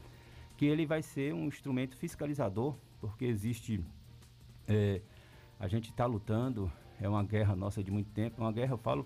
[0.62, 3.84] que ele vai ser um instrumento fiscalizador, porque existe
[4.68, 5.00] é,
[5.58, 8.78] a gente está lutando, é uma guerra nossa de muito tempo, é uma guerra, eu
[8.78, 9.04] falo,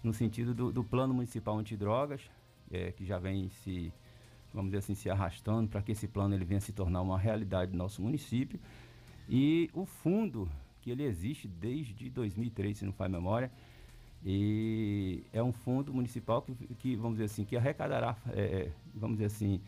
[0.00, 2.30] no sentido do, do plano municipal antidrogas,
[2.70, 3.92] é, que já vem se,
[4.54, 7.72] vamos dizer assim, se arrastando para que esse plano ele venha se tornar uma realidade
[7.72, 8.60] no nosso município.
[9.28, 10.48] E o fundo,
[10.82, 13.50] que ele existe desde 2003, se não faz memória,
[14.24, 19.26] e é um fundo municipal que, que vamos dizer assim, que arrecadará, é, vamos dizer
[19.26, 19.60] assim,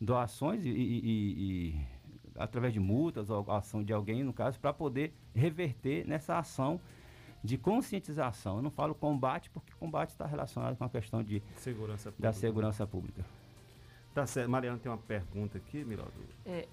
[0.00, 1.86] doações e, e, e
[2.38, 6.80] através de multas ou ação de alguém, no caso, para poder reverter nessa ação
[7.42, 8.56] de conscientização.
[8.56, 12.86] Eu não falo combate, porque combate está relacionado com a questão de segurança da segurança
[12.86, 13.24] pública.
[14.14, 14.50] Tá certo.
[14.50, 16.12] Mariana tem uma pergunta aqui, Miraldo.
[16.44, 16.66] É,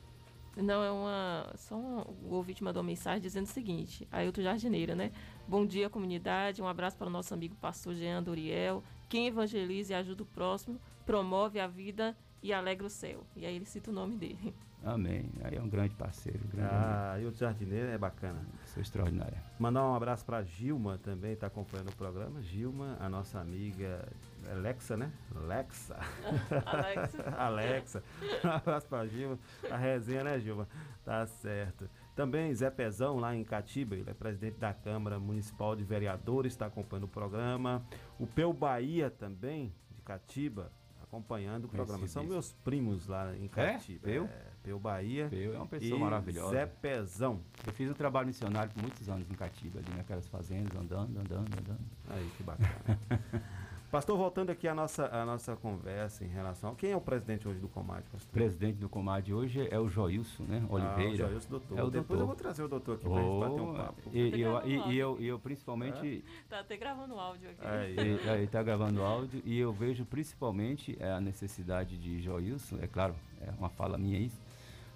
[0.55, 1.51] não, é uma.
[1.55, 5.11] Só um, o ouvinte mandou uma mensagem dizendo o seguinte: Ailton Jardineira, né?
[5.47, 6.61] Bom dia, comunidade.
[6.61, 8.83] Um abraço para o nosso amigo pastor Jean Doriel.
[9.09, 13.25] Quem evangeliza e ajuda o próximo, promove a vida e alegra o céu.
[13.35, 14.53] E aí ele cita o nome dele.
[14.83, 15.29] Amém.
[15.41, 16.41] Aí é um grande parceiro.
[16.45, 18.45] Um grande ah, e o jardineiro é bacana.
[18.65, 19.41] Sou extraordinária.
[19.57, 22.41] Mandar um abraço para Gilma também, está acompanhando o programa.
[22.41, 24.05] Gilma, a nossa amiga
[24.51, 25.09] Alexa, né?
[25.33, 25.97] Alexa.
[26.65, 27.29] Alexa.
[27.39, 28.03] Alexa.
[28.43, 29.39] Um abraço para Gilma.
[29.71, 30.67] A resenha, né, Gilma?
[31.05, 31.89] Tá certo.
[32.13, 36.65] Também Zé Pezão, lá em Catiba, ele é presidente da Câmara Municipal de Vereadores, está
[36.65, 37.85] acompanhando o programa.
[38.19, 40.71] O Peu Bahia também, de Catiba,
[41.13, 42.07] acompanhando o programa.
[42.07, 44.09] São meus primos lá em Catiba.
[44.09, 44.17] É?
[44.17, 44.25] Eu?
[44.25, 45.27] É, Peu Bahia.
[45.29, 46.51] Peu é uma pessoa e maravilhosa.
[46.51, 47.39] Zé Pezão.
[47.65, 51.59] Eu fiz um trabalho missionário por muitos anos em Catiba, ali naquelas fazendas, andando, andando,
[51.59, 51.79] andando.
[52.09, 52.99] Aí, que bacana.
[53.93, 57.47] Pastor, voltando aqui à nossa, à nossa conversa em relação a quem é o presidente
[57.47, 58.27] hoje do Comad, pastor?
[58.27, 60.65] O presidente do Comad hoje é o Joilson, né?
[60.67, 61.11] Oliveira.
[61.11, 61.77] Ah, o Joilson, doutor.
[61.77, 62.19] É o Depois doutor.
[62.19, 64.01] eu vou trazer o doutor aqui oh, pra gente bater um papo.
[64.11, 66.23] E, e, eu, e, e eu, e eu principalmente...
[66.25, 66.49] É?
[66.49, 67.67] Tá até gravando áudio aqui.
[67.67, 67.93] Aí.
[68.33, 73.51] Ele está gravando áudio e eu vejo principalmente a necessidade de Joilson, é claro, é
[73.59, 74.41] uma fala minha isso,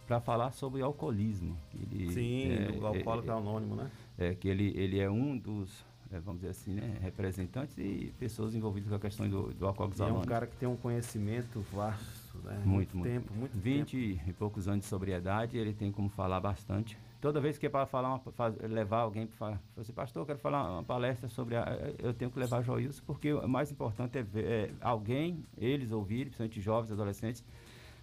[0.08, 1.56] para falar sobre alcoolismo.
[1.72, 3.92] Ele, Sim, é, do alcoólico é, anônimo, né?
[4.18, 5.87] É, que ele, ele é um dos é,
[6.24, 10.06] vamos dizer assim, né, representantes e pessoas envolvidas com a questão do, do alcoólicos É
[10.06, 12.62] um cara que tem um conhecimento vasto, né?
[12.66, 13.10] Muito, muito.
[13.10, 14.30] tempo, muito 20 tempo.
[14.30, 16.98] e poucos anos de sobriedade, ele tem como falar bastante.
[17.20, 20.26] Toda vez que é para falar, uma, faz, levar alguém para falar, assim, pastor, eu
[20.26, 24.20] quero falar uma palestra sobre a, eu tenho que levar Joilson, porque o mais importante
[24.20, 27.44] é, ver, é alguém, eles ouvirem, principalmente jovens, adolescentes,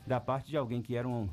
[0.07, 1.29] da parte de alguém que era um,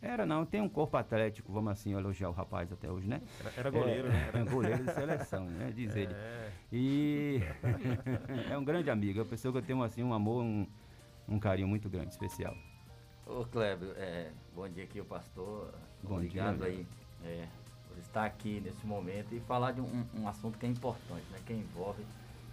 [0.00, 3.20] era não, tem um corpo atlético, vamos assim elogiar o rapaz até hoje, né?
[3.40, 4.28] Era, era goleiro, é, né?
[4.28, 5.72] Era goleiro de seleção, né?
[5.74, 6.00] Diz é.
[6.00, 6.14] ele.
[6.72, 7.40] E
[8.50, 10.66] é um grande amigo, é uma pessoa que eu tenho assim um amor, um,
[11.28, 12.56] um carinho muito grande, especial.
[13.26, 15.74] Ô Kleber, é, bom dia aqui o pastor.
[16.02, 16.86] Bom Obrigado dia, aí
[17.24, 17.46] é,
[17.88, 21.38] por estar aqui nesse momento e falar de um, um assunto que é importante, né?
[21.44, 22.04] Que envolve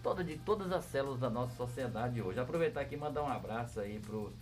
[0.02, 2.40] toda, de todas as células da nossa sociedade hoje.
[2.40, 4.34] Aproveitar aqui e mandar um abraço aí pro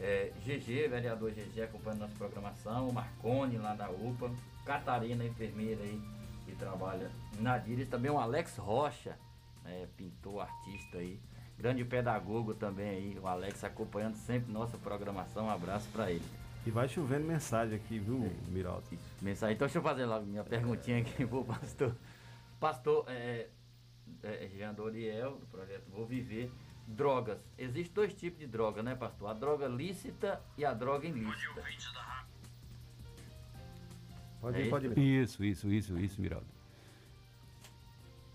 [0.00, 4.30] é, GG, vereador GG, acompanhando nossa programação, Marcone lá da UPA,
[4.64, 6.00] Catarina, enfermeira aí,
[6.44, 9.16] que trabalha na Dires, também o Alex Rocha,
[9.64, 11.20] né, pintor, artista aí,
[11.58, 16.24] grande pedagogo também aí, o Alex acompanhando sempre nossa programação, um abraço para ele.
[16.64, 18.50] E vai chovendo mensagem aqui, viu, é.
[18.50, 18.84] Miraldo?
[19.20, 21.94] Mensagem, então deixa eu fazer logo minha perguntinha aqui pro pastor.
[22.60, 23.48] Pastor, é,
[24.22, 26.50] é, Jean Doriel, do projeto Vou Viver,
[26.92, 27.38] drogas.
[27.58, 29.30] Existem dois tipos de droga, né, pastor?
[29.30, 31.62] A droga lícita e a droga ilícita.
[34.40, 34.98] Pode ir, é pode ir.
[34.98, 36.46] Isso, isso, isso, isso, Miraldo.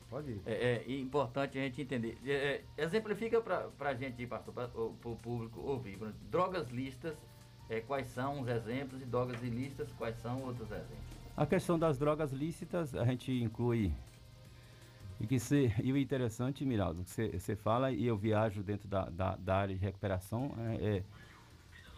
[0.10, 0.42] Pode ir.
[0.46, 2.18] É, é importante a gente entender.
[2.26, 6.00] É, é exemplifica para a gente, pastor, para o público ouvir.
[6.32, 7.18] Drogas lícitas,
[7.70, 9.02] é, quais são os exemplos?
[9.02, 11.18] E drogas ilícitas, quais são outros exemplos?
[11.36, 13.92] A questão das drogas lícitas, a gente inclui
[15.20, 19.06] e, que se, e o interessante, Miraldo, que você fala, e eu viajo dentro da,
[19.06, 21.04] da, da área de recuperação, é, é,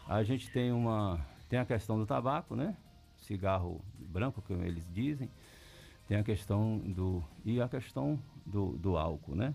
[0.08, 1.24] a gente tem uma.
[1.48, 2.76] Tem a questão do tabaco, né?
[3.18, 5.30] Cigarro branco, como eles dizem.
[6.08, 7.24] Tem a questão do.
[7.46, 9.54] E a questão do, do álcool, né?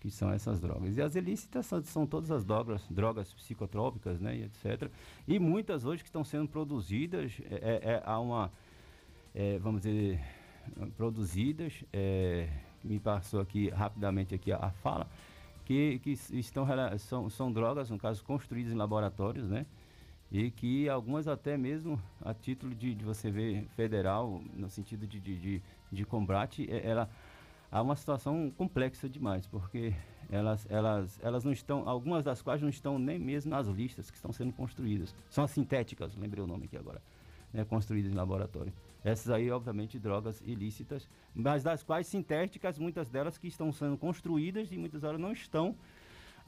[0.00, 0.96] Que são essas drogas.
[0.96, 4.36] E as ilícitas são, são todas as drogas, drogas psicotrópicas, né?
[4.36, 4.90] E etc.
[5.26, 8.52] E muitas hoje que estão sendo produzidas, é, é, há uma.
[9.34, 10.20] É, vamos dizer,
[10.96, 11.84] produzidas.
[11.92, 12.48] É,
[12.84, 15.06] me passou aqui rapidamente aqui a, a fala,
[15.64, 16.66] que, que estão,
[16.98, 19.66] são, são drogas, no caso, construídas em laboratórios, né?
[20.30, 25.18] e que algumas até mesmo a título de, de você ver federal, no sentido de,
[25.18, 27.08] de, de, de combate, é, ela
[27.70, 29.94] há uma situação complexa demais, porque
[30.30, 34.16] elas, elas, elas não estão, algumas das quais não estão nem mesmo nas listas que
[34.16, 35.14] estão sendo construídas.
[35.30, 37.00] São as sintéticas, lembrei o nome aqui agora,
[37.52, 38.72] né, construídas em laboratório.
[39.04, 44.72] Essas aí, obviamente, drogas ilícitas, mas das quais sintéticas, muitas delas que estão sendo construídas
[44.72, 45.76] e muitas horas não estão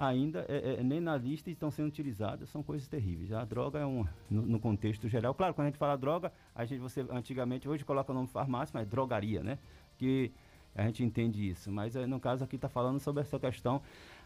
[0.00, 3.32] ainda é, é, nem na lista estão sendo utilizadas, são coisas terríveis.
[3.32, 5.34] A droga é um, no, no, contexto geral.
[5.34, 8.72] Claro, quando a gente fala droga, a gente, você antigamente, hoje coloca o nome farmácia,
[8.72, 9.58] mas drogaria, né?
[9.98, 10.32] Que
[10.74, 11.70] a gente entende isso.
[11.70, 13.82] Mas no caso aqui está falando sobre essa questão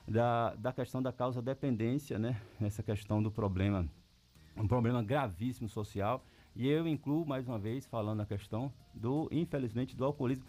[0.07, 2.41] da, da questão da causa dependência, né?
[2.61, 3.89] Essa questão do problema,
[4.57, 6.25] um problema gravíssimo social.
[6.57, 10.45] E eu incluo, mais uma vez, falando a questão do, infelizmente, do alcoolismo.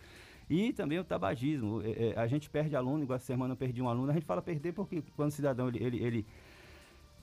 [0.49, 1.82] E também o tabagismo.
[1.82, 4.12] É, é, a gente perde aluno, igual essa semana eu perdi um aluno.
[4.12, 6.28] A gente fala perder porque quando o cidadão ele, ele, ele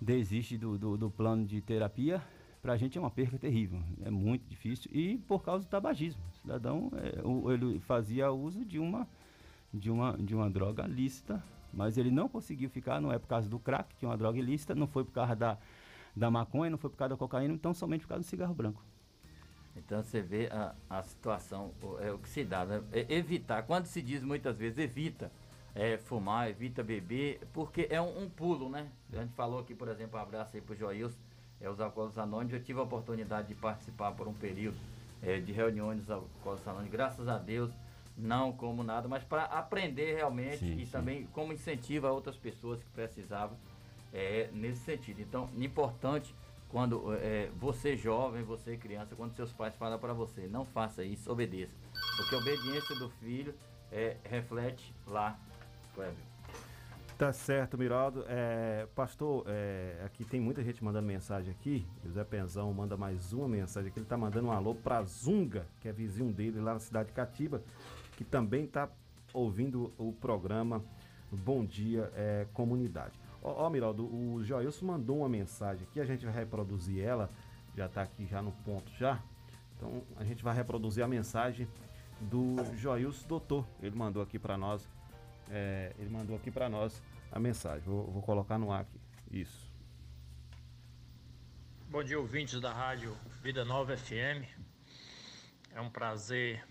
[0.00, 2.20] desiste do, do, do, plano de terapia,
[2.60, 3.80] para a gente é uma perca terrível.
[4.04, 4.90] É muito difícil.
[4.92, 6.22] E por causa do tabagismo.
[6.32, 9.06] O cidadão é, ele fazia uso de uma,
[9.72, 13.48] de, uma, de uma droga lícita, mas ele não conseguiu ficar, não é por causa
[13.48, 15.58] do crack, que é uma droga ilícita, não foi por causa da,
[16.14, 18.82] da maconha, não foi por causa da cocaína, então somente por causa do cigarro branco.
[19.76, 22.82] Então você vê a, a situação, é o que se dá, né?
[22.92, 25.32] É evitar, quando se diz muitas vezes evita
[25.74, 28.90] é, fumar, evita beber, porque é um, um, pulo, né?
[29.12, 31.16] A gente falou aqui, por exemplo, um abraço aí pro Joilson,
[31.60, 34.76] é, os Alcoólicos Anônimos, eu tive a oportunidade de participar por um período
[35.22, 37.72] é, de reuniões dos Alcoólicos Anônimos, graças a Deus,
[38.16, 40.92] não como nada, mas para aprender realmente sim, e sim.
[40.92, 43.56] também como incentiva outras pessoas que precisavam
[44.12, 45.20] é, nesse sentido.
[45.20, 46.34] Então, importante
[46.68, 51.30] quando é, você jovem, você criança, quando seus pais falam para você, não faça isso,
[51.30, 51.74] obedeça.
[52.16, 53.54] Porque a obediência do filho
[53.90, 55.38] é, reflete lá,
[55.94, 56.32] Cleber.
[57.18, 58.24] Tá certo, Miraldo.
[58.26, 61.86] É, pastor, é, aqui tem muita gente mandando mensagem aqui.
[62.04, 64.00] José Penzão manda mais uma mensagem aqui.
[64.00, 67.14] Ele tá mandando um alô pra Zunga, que é vizinho dele lá na cidade de
[67.14, 67.62] Catiba,
[68.16, 68.88] que também tá
[69.32, 70.82] ouvindo o programa
[71.30, 73.21] Bom Dia é, Comunidade.
[73.42, 77.30] Ó, ó Miraldo, o Joilson mandou uma mensagem aqui, a gente vai reproduzir ela,
[77.76, 79.22] já está aqui já no ponto já.
[79.76, 81.68] Então a gente vai reproduzir a mensagem
[82.20, 83.66] do Joilson Doutor.
[83.82, 84.88] Ele mandou aqui para nós,
[85.50, 87.82] é, ele mandou aqui para nós a mensagem.
[87.82, 89.00] Vou, vou colocar no ar aqui.
[89.30, 89.72] Isso.
[91.88, 94.46] Bom dia, ouvintes da rádio Vida Nova FM.
[95.74, 96.64] É um prazer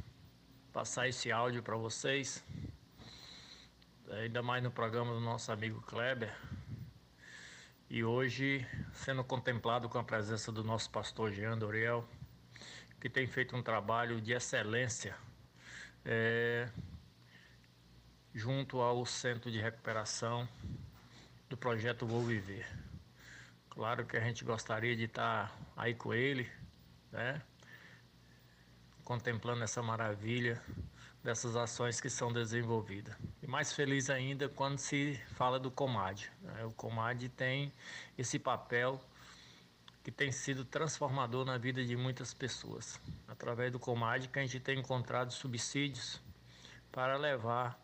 [0.71, 2.43] passar esse áudio para vocês.
[4.09, 6.35] Ainda mais no programa do nosso amigo Kleber,
[7.93, 12.07] e hoje sendo contemplado com a presença do nosso pastor Jean Doriel,
[13.01, 15.13] que tem feito um trabalho de excelência
[16.05, 16.69] é,
[18.33, 20.47] junto ao Centro de Recuperação
[21.49, 22.65] do projeto Vou Viver.
[23.69, 26.49] Claro que a gente gostaria de estar aí com ele,
[27.11, 27.41] né?
[29.03, 30.61] Contemplando essa maravilha
[31.23, 33.15] dessas ações que são desenvolvidas.
[33.41, 36.27] E mais feliz ainda quando se fala do Comad.
[36.41, 36.65] Né?
[36.65, 37.71] O Comad tem
[38.17, 38.99] esse papel
[40.03, 42.99] que tem sido transformador na vida de muitas pessoas.
[43.27, 46.19] Através do Comad que a gente tem encontrado subsídios
[46.91, 47.79] para levar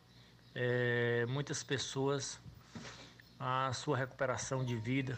[0.56, 2.40] é, muitas pessoas
[3.40, 5.18] à sua recuperação de vida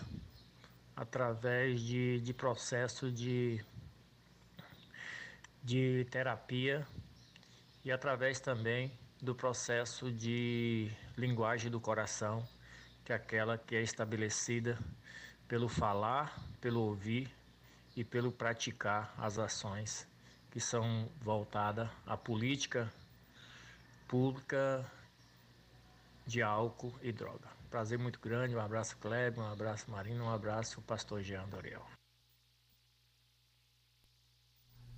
[0.93, 3.63] através de, de processo de,
[5.63, 6.85] de terapia
[7.83, 12.47] e através também do processo de linguagem do coração,
[13.03, 14.77] que é aquela que é estabelecida
[15.47, 17.29] pelo falar, pelo ouvir
[17.95, 20.07] e pelo praticar as ações
[20.51, 22.91] que são voltadas à política
[24.07, 24.85] pública
[26.25, 27.47] de álcool e droga.
[27.69, 31.98] Prazer muito grande, um abraço Kleber, um abraço Marina, um abraço pastor Jean Doriel.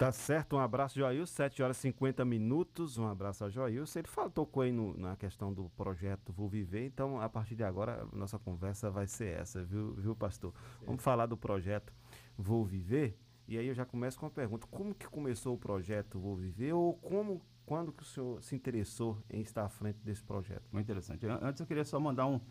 [0.01, 3.99] Tá certo, um abraço, Joilson, 7 horas e 50 minutos, um abraço ao Joilson.
[3.99, 7.63] Ele falou, tocou aí no, na questão do projeto Vou Viver, então a partir de
[7.63, 10.55] agora nossa conversa vai ser essa, viu, viu pastor?
[10.79, 10.85] Sim.
[10.87, 11.93] Vamos falar do projeto
[12.35, 13.15] Vou Viver,
[13.47, 16.73] e aí eu já começo com uma pergunta, como que começou o projeto Vou Viver,
[16.73, 20.63] ou como, quando que o senhor se interessou em estar à frente desse projeto?
[20.71, 21.27] Muito interessante.
[21.27, 22.41] Antes eu queria só mandar um,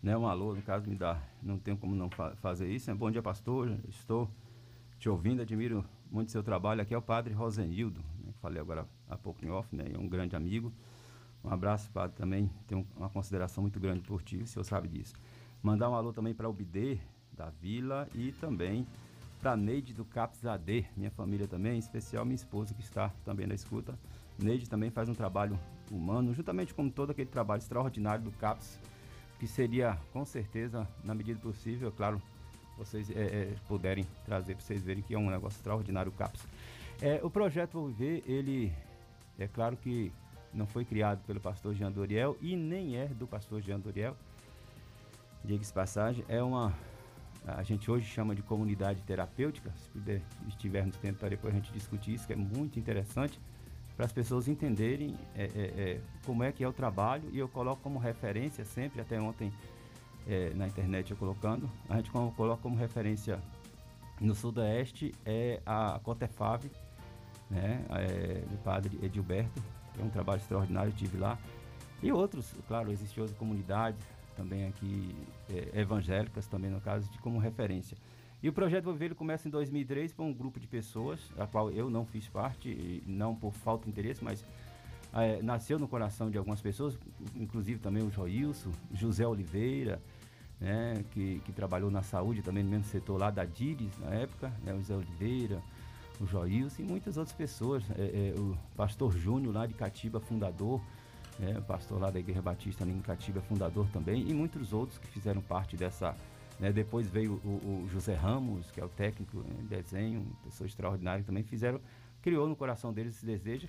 [0.00, 2.96] né, um alô, no caso me dá, não tem como não fa fazer isso, né?
[2.96, 4.30] Bom dia pastor, estou
[5.00, 6.80] te ouvindo, admiro muito seu trabalho.
[6.80, 9.98] Aqui é o padre Rosenildo, né, que falei agora há pouco em off, né, é
[9.98, 10.72] um grande amigo.
[11.44, 15.14] Um abraço, padre, também tenho uma consideração muito grande por ti, o senhor sabe disso.
[15.62, 16.98] Mandar um alô também para o Bidê,
[17.32, 18.86] da Vila, e também
[19.40, 23.46] para Neide do CAPS AD, minha família também, em especial minha esposa que está também
[23.46, 23.96] na escuta.
[24.38, 25.58] Neide também faz um trabalho
[25.90, 28.78] humano, juntamente com todo aquele trabalho extraordinário do CAPS,
[29.38, 32.20] que seria, com certeza, na medida possível, claro,
[32.76, 36.46] vocês é, é, puderem trazer para vocês verem que é um negócio extraordinário o CAPS.
[37.00, 38.72] É, o projeto Vou Viver, ele
[39.38, 40.12] é claro que
[40.52, 44.16] não foi criado pelo pastor Jean Doriel e nem é do pastor Jean Doriel.
[45.44, 46.74] Diga-se passagem, é uma.
[47.46, 49.70] A gente hoje chama de comunidade terapêutica.
[49.76, 53.38] Se puder, estivermos tempo para depois a gente discutir isso, que é muito interessante
[53.96, 57.48] para as pessoas entenderem é, é, é, como é que é o trabalho e eu
[57.48, 59.52] coloco como referência sempre, até ontem
[60.26, 63.38] é, na internet colocando, a gente coloca como referência
[64.20, 66.70] no Sudoeste é a Cotefave,
[67.50, 69.62] né, é, do padre Edilberto,
[69.94, 71.38] que é um trabalho extraordinário, estive lá,
[72.02, 74.00] e outros, claro, existem outras comunidades
[74.36, 75.14] também aqui,
[75.50, 77.96] é, evangélicas também no caso, de como referência.
[78.42, 81.88] E o projeto Viver começa em 2003 com um grupo de pessoas, a qual eu
[81.88, 84.44] não fiz parte, não por falta de interesse, mas
[85.12, 86.98] é, nasceu no coração de algumas pessoas,
[87.34, 90.00] inclusive também o Joilson, José Oliveira,
[90.60, 94.52] né, que, que trabalhou na saúde também no mesmo setor lá da Dires na época,
[94.62, 95.62] né, o José Oliveira,
[96.20, 100.80] o Joilson e muitas outras pessoas, é, é, o pastor Júnior lá de Catiba, fundador,
[101.38, 105.42] né, pastor lá da Igreja Batista em Catiba, fundador também, e muitos outros que fizeram
[105.42, 106.16] parte dessa
[106.58, 106.72] né?
[106.72, 111.42] Depois veio o, o, José Ramos, que é o técnico em desenho, pessoa extraordinária também,
[111.42, 111.80] fizeram,
[112.22, 113.68] criou no coração deles esse desejo.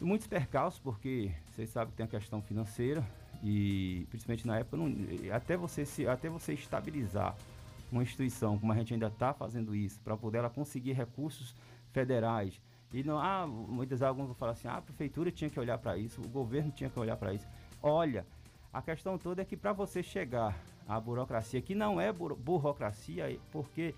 [0.00, 3.04] Muitos percalços, porque vocês sabem que tem a questão financeira
[3.42, 4.92] e principalmente na época, não,
[5.32, 7.36] até, você se, até você estabilizar
[7.90, 11.54] uma instituição, como a gente ainda está fazendo isso, para poder ela conseguir recursos
[11.92, 12.60] federais.
[12.92, 15.96] E não, ah, muitas alguns vão falar assim, ah, a prefeitura tinha que olhar para
[15.96, 17.46] isso, o governo tinha que olhar para isso.
[17.82, 18.26] Olha,
[18.72, 23.94] a questão toda é que para você chegar à burocracia, que não é burocracia, porque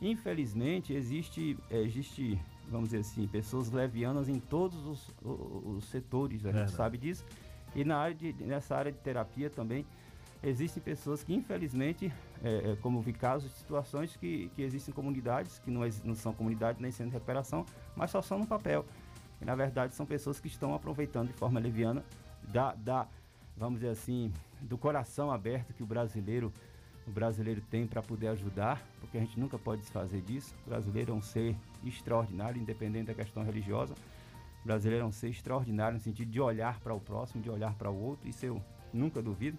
[0.00, 6.52] infelizmente existe, existe, vamos dizer assim, pessoas levianas em todos os, os, os setores, a
[6.52, 7.24] gente sabe disso.
[7.74, 9.86] E na área de, nessa área de terapia também
[10.42, 12.12] existem pessoas que infelizmente,
[12.42, 16.80] é, é, como vi casos situações que, que existem comunidades, que não, não são comunidades
[16.80, 17.64] nem sendo recuperação,
[17.94, 18.84] mas só são no papel.
[19.40, 22.04] E na verdade são pessoas que estão aproveitando de forma leviana
[22.48, 23.06] da, da
[23.56, 26.52] vamos dizer assim, do coração aberto que o brasileiro
[27.06, 30.54] o brasileiro tem para poder ajudar, porque a gente nunca pode desfazer disso.
[30.64, 33.94] O brasileiro é um ser extraordinário, independente da questão religiosa.
[34.62, 37.90] O brasileiro é ser extraordinário no sentido de olhar para o próximo, de olhar para
[37.90, 39.58] o outro, isso eu nunca duvido.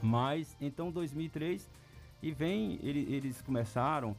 [0.00, 1.68] Mas então 2003
[2.22, 4.16] e vem ele, eles começaram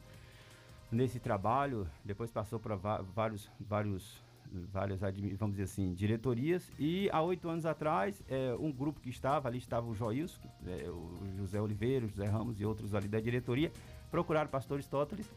[0.91, 4.21] nesse trabalho, depois passou para vários vários
[4.71, 4.99] várias,
[5.37, 6.69] vamos dizer assim, diretorias.
[6.77, 10.89] E há oito anos atrás, é, um grupo que estava, ali estava o Joilson, é,
[10.89, 13.71] o José Oliveira, o José Ramos e outros ali da diretoria,
[14.11, 15.29] procuraram o pastor Aristóteles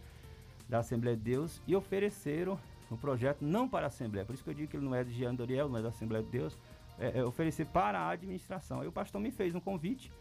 [0.69, 2.59] da Assembleia de Deus e ofereceram
[2.95, 5.03] um projeto não para a Assembleia, por isso que eu digo que ele não é
[5.03, 6.57] de Jean Doriel, não é da Assembleia de Deus,
[6.99, 8.81] é, é oferecer para a administração.
[8.81, 10.13] Aí o pastor me fez um convite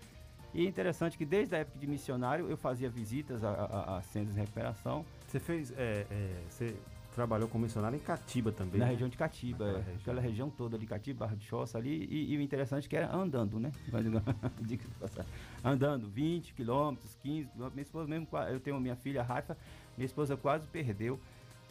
[0.54, 4.02] e é interessante que desde a época de missionário eu fazia visitas a, a, a
[4.02, 5.06] centros de recuperação.
[5.28, 6.76] Você fez, é, é, você
[7.14, 8.80] trabalhou como missionário em Catiba também.
[8.80, 8.92] Na né?
[8.92, 9.96] região de Catiba, é, região.
[10.02, 12.96] aquela região toda ali, Catiba, Barra de Choça ali, e, e, o interessante é que
[12.96, 13.72] era andando, né?
[15.64, 17.74] andando 20 quilômetros, 15 quilômetros.
[17.74, 19.58] Minha esposa mesmo, eu tenho minha filha Raifa,
[19.98, 21.20] minha esposa quase perdeu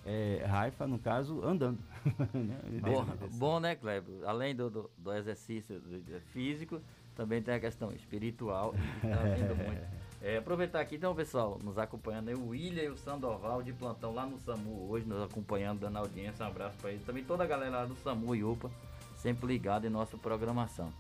[0.05, 1.79] é, Raifa, no caso, andando.
[2.35, 2.61] Né?
[2.83, 3.07] bom,
[3.39, 4.27] bom, né, Kleber?
[4.27, 5.81] Além do, do, do exercício
[6.33, 6.81] físico,
[7.17, 8.75] também tem a questão espiritual.
[9.01, 9.09] Tá
[9.65, 10.05] muito.
[10.21, 14.15] É, aproveitar aqui, então, pessoal, nos acompanhando aí, o William e o Sandoval de plantão
[14.15, 16.47] lá no SAMU hoje, nos acompanhando, dando audiência.
[16.47, 17.05] Um abraço para eles.
[17.05, 18.71] Também toda a galera lá do SAMU e UPA,
[19.17, 20.91] sempre ligada em nossa programação.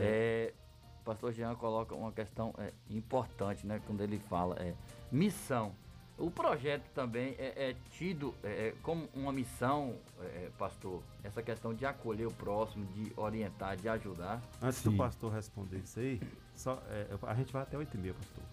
[0.00, 0.52] É.
[0.52, 0.54] É,
[1.02, 3.80] o pastor Jean coloca uma questão é, importante, né?
[3.86, 4.74] Quando ele fala é,
[5.10, 5.74] missão.
[6.22, 11.74] O projeto também é, é tido é, é como uma missão, é, pastor, essa questão
[11.74, 14.40] de acolher o próximo, de orientar, de ajudar.
[14.62, 14.90] Antes Sim.
[14.90, 16.20] do pastor responder isso aí,
[16.54, 16.80] só,
[17.22, 18.44] a gente vai até 8 e meia, pastor.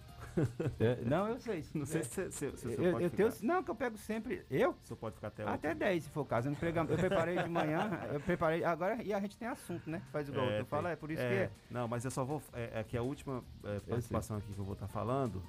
[0.80, 1.64] É, não, eu sei.
[1.74, 4.44] Não sei se, se, se, eu, eu tenho, Não, que eu pego sempre.
[4.50, 4.74] Eu?
[4.82, 6.48] Você pode ficar até Até 10, se for o caso.
[6.48, 8.64] Eu, prega, eu preparei de manhã, eu preparei.
[8.64, 10.02] Agora, e a gente tem assunto, né?
[10.12, 11.74] Faz igual é, eu falo, é por isso é, que.
[11.74, 12.42] Não, mas eu só vou.
[12.52, 15.42] É, é que a última é, participação aqui que eu vou estar tá falando,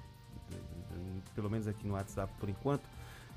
[1.34, 2.82] pelo menos aqui no WhatsApp por enquanto,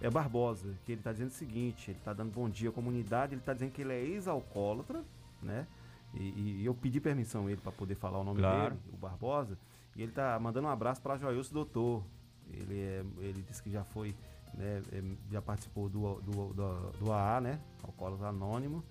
[0.01, 3.33] é Barbosa, que ele está dizendo o seguinte: ele está dando bom dia à comunidade,
[3.33, 5.03] ele está dizendo que ele é ex-alcoólatra,
[5.41, 5.67] né?
[6.13, 8.75] E, e, eu pedi permissão a ele para poder falar o nome claro.
[8.75, 9.57] dele, o Barbosa.
[9.95, 12.03] E ele tá mandando um abraço para Joilson Doutor.
[12.51, 14.15] Ele, é, ele disse que já foi,
[14.53, 17.59] né, é, já participou do, do, do, do AA, né?
[17.83, 18.83] Alcoólatras Anônimo.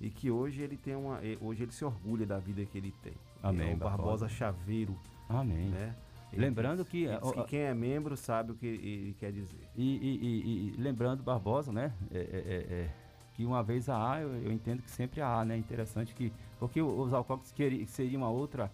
[0.00, 1.20] E que hoje ele tem uma.
[1.40, 3.14] Hoje ele se orgulha da vida que ele tem.
[3.42, 3.70] Amém.
[3.70, 4.98] É o Barbosa Chaveiro.
[5.28, 5.68] Amém.
[5.68, 5.94] Né?
[6.34, 9.68] Lembrando que, que quem é membro sabe o que ele quer dizer.
[9.76, 11.92] E, e, e, e lembrando, Barbosa, né?
[12.10, 12.90] É, é, é, é
[13.34, 15.56] que uma vez a A, eu, eu, entendo que sempre a A, né?
[15.56, 16.32] Interessante que.
[16.58, 18.70] Porque os alcoólicos que seria uma outra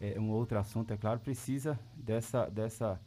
[0.00, 3.00] é, um outro assunto, é claro, precisa dessa, dessa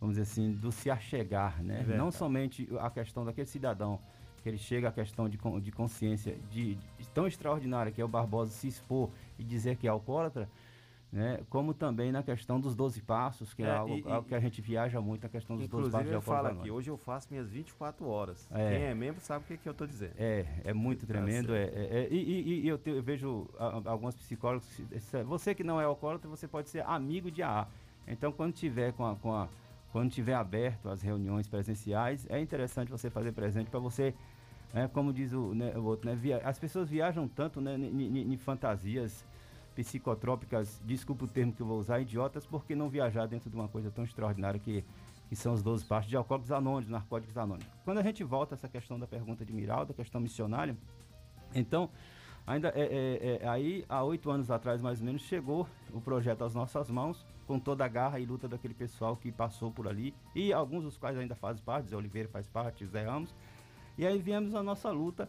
[0.00, 1.84] vamos dizer assim, do se achegar, né?
[1.96, 4.00] Não somente a questão daquele cidadão,
[4.42, 8.08] que ele chega à questão de, de consciência de, de tão extraordinária que é o
[8.08, 10.48] Barbosa se expor e dizer que é alcoólatra,
[11.14, 11.38] né?
[11.48, 14.40] Como também na questão dos 12 passos, que é, É, algo, e- algo que a
[14.40, 16.96] gente viaja muito, na questão dos 12 Inclusive, passos de eu falo aqui, hoje eu
[16.96, 18.48] faço minhas 24 horas.
[18.50, 18.70] É.
[18.70, 20.12] Quem é membro sabe o que, que eu tô dizendo.
[20.18, 21.54] É, é muito Tá tremendo.
[21.54, 24.66] É, é- é- e, e- e eu, te- eu vejo a- a- alguns psicólogos.
[24.74, 27.68] que- se- Você que não é alcoólatra, você pode ser amigo de AA.
[28.08, 29.48] Então, quando tiver com a, com a-
[29.92, 34.12] quando tiver aberto as reuniões presenciais, é interessante você fazer presente para você,
[34.72, 38.36] né, como diz o, né, o outro, né, via- as pessoas viajam tanto né, em
[38.36, 39.24] fantasias
[39.74, 43.68] psicotrópicas, desculpa o termo que eu vou usar, idiotas, porque não viajar dentro de uma
[43.68, 44.84] coisa tão extraordinária que,
[45.28, 47.66] que são os 12 passos de alcoólicos anônimos, narcóticos anônimos.
[47.84, 50.76] Quando a gente volta a essa questão da pergunta de Miralda, a questão missionária,
[51.54, 51.90] então,
[52.46, 56.44] ainda é, é- é- aí, há oito anos atrás, mais ou menos, chegou o projeto
[56.44, 60.14] às nossas mãos, com toda a garra e luta daquele pessoal que passou por ali,
[60.34, 63.34] e alguns dos quais ainda fazem parte, Zé Oliveira faz parte, Zé Ramos,
[63.98, 65.28] e aí viemos a nossa luta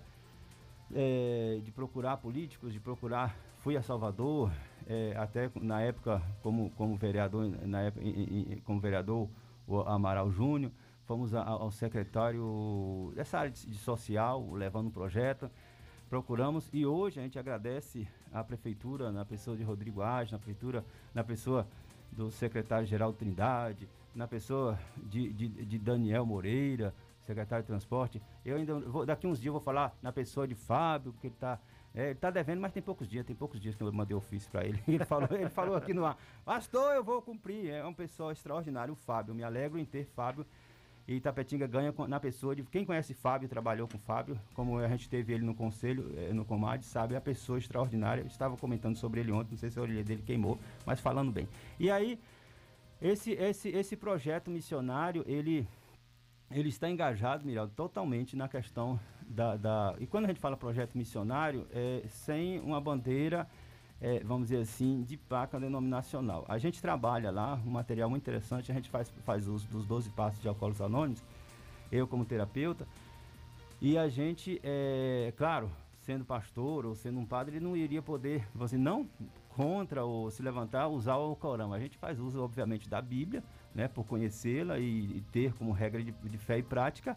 [0.93, 3.35] é, de procurar políticos, de procurar.
[3.59, 4.51] Fui a Salvador,
[4.87, 8.05] é, até na época como, como vereador, na época,
[8.63, 9.27] como vereador
[9.67, 10.71] o Amaral Júnior,
[11.05, 15.49] fomos a- ao secretário dessa área de, de social, levando um projeto,
[16.09, 20.85] procuramos e hoje a gente agradece à prefeitura, na pessoa de Rodrigo Age, na prefeitura,
[21.13, 21.67] na pessoa
[22.11, 26.93] do secretário-geral Trindade, na pessoa de, de, de Daniel Moreira,
[27.25, 28.21] secretário de transporte.
[28.43, 31.33] Eu ainda vou, daqui uns dias eu vou falar na pessoa de Fábio, porque ele
[31.33, 31.59] está
[31.93, 34.65] ele tá devendo, mas tem poucos dias, tem poucos dias que eu mandei ofício para
[34.65, 34.81] ele.
[34.85, 37.69] Ele falou, ele falou aqui no ar, pastor, eu vou cumprir.
[37.69, 39.33] É um pessoal extraordinário, o Fábio.
[39.33, 40.45] Me alegro em ter Fábio.
[41.07, 42.63] E Itapetinga ganha na pessoa de.
[42.63, 46.43] Quem conhece Fábio, trabalhou com Fábio, como a gente teve ele no conselho, eh, no
[46.43, 48.21] Comad, sabe, é a pessoa extraordinária.
[48.21, 51.31] Eu estava comentando sobre ele ontem, não sei se a orelha dele queimou, mas falando
[51.31, 51.47] bem.
[51.79, 52.19] E aí,
[52.99, 55.67] esse, esse, esse projeto missionário, ele,
[56.55, 58.97] ele está engajado, Miraldo, totalmente na questão
[59.27, 63.45] da, da- E quando a gente fala projeto missionário, é sem uma bandeira,
[63.99, 66.45] é, vamos dizer assim, de placa denominacional.
[66.47, 70.09] A gente trabalha lá, um material muito interessante, a gente faz, faz uso dos 12
[70.11, 71.21] passos de alcoólicos anônimos,
[71.91, 72.87] eu como terapeuta,
[73.81, 78.47] e a gente, é claro, sendo pastor ou sendo um padre, ele não iria poder,
[78.55, 79.09] você não
[79.49, 81.73] contra ou se levantar, usar o Corão.
[81.73, 83.43] A gente faz uso, obviamente, da Bíblia,
[83.75, 87.15] né, por conhecê-la e, e ter como regra de, de fé e prática.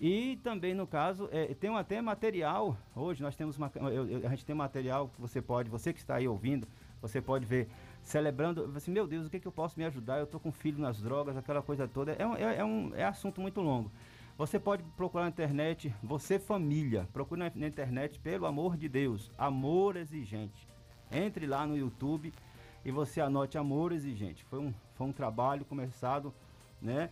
[0.00, 4.26] E também, no caso, é, tem um até material, hoje nós temos uma, eu- eu-
[4.26, 6.66] a gente tem material que você pode, você que está aí ouvindo,
[7.00, 7.68] você pode ver,
[8.02, 10.18] celebrando, assim, meu Deus, o que, que eu posso me ajudar?
[10.18, 12.12] Eu estou com filho nas drogas, aquela coisa toda.
[12.12, 13.92] É um, é, é um é assunto muito longo.
[14.38, 19.30] Você pode procurar na internet, você família, procure na, na internet, pelo amor de Deus,
[19.38, 20.66] amor exigente.
[21.12, 22.32] Entre lá no YouTube
[22.84, 24.44] e você anote amor exigente.
[24.44, 26.32] Foi um, foi um trabalho começado,
[26.80, 27.10] né?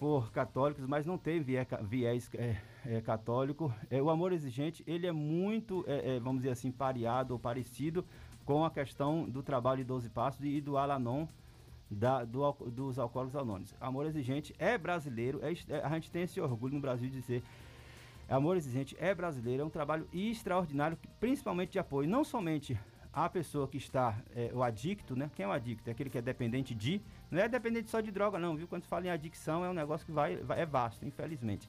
[0.00, 3.70] por católicos, mas não tem viés, é, é, católico.
[3.90, 8.02] É, o amor exigente, ele é muito, é, é, vamos dizer assim, pareado ou parecido
[8.46, 11.26] com a questão do trabalho de 12 passos e do Alanon,
[11.90, 13.74] da, do, dos alcoólicos anônimos.
[13.78, 17.42] Amor exigente é brasileiro, é- a gente tem esse orgulho no Brasil de dizer
[18.26, 22.78] Amor Exigente é brasileiro, é um trabalho extraordinário, principalmente de apoio, não somente
[23.12, 25.30] à pessoa que está, é, o adicto, né?
[25.34, 25.88] Quem é o adicto?
[25.88, 27.00] É aquele que é dependente de,
[27.30, 28.68] não é dependente só de droga não, viu?
[28.68, 31.68] Quando se fala em adicção é um negócio que vai, vai- é vasto, infelizmente.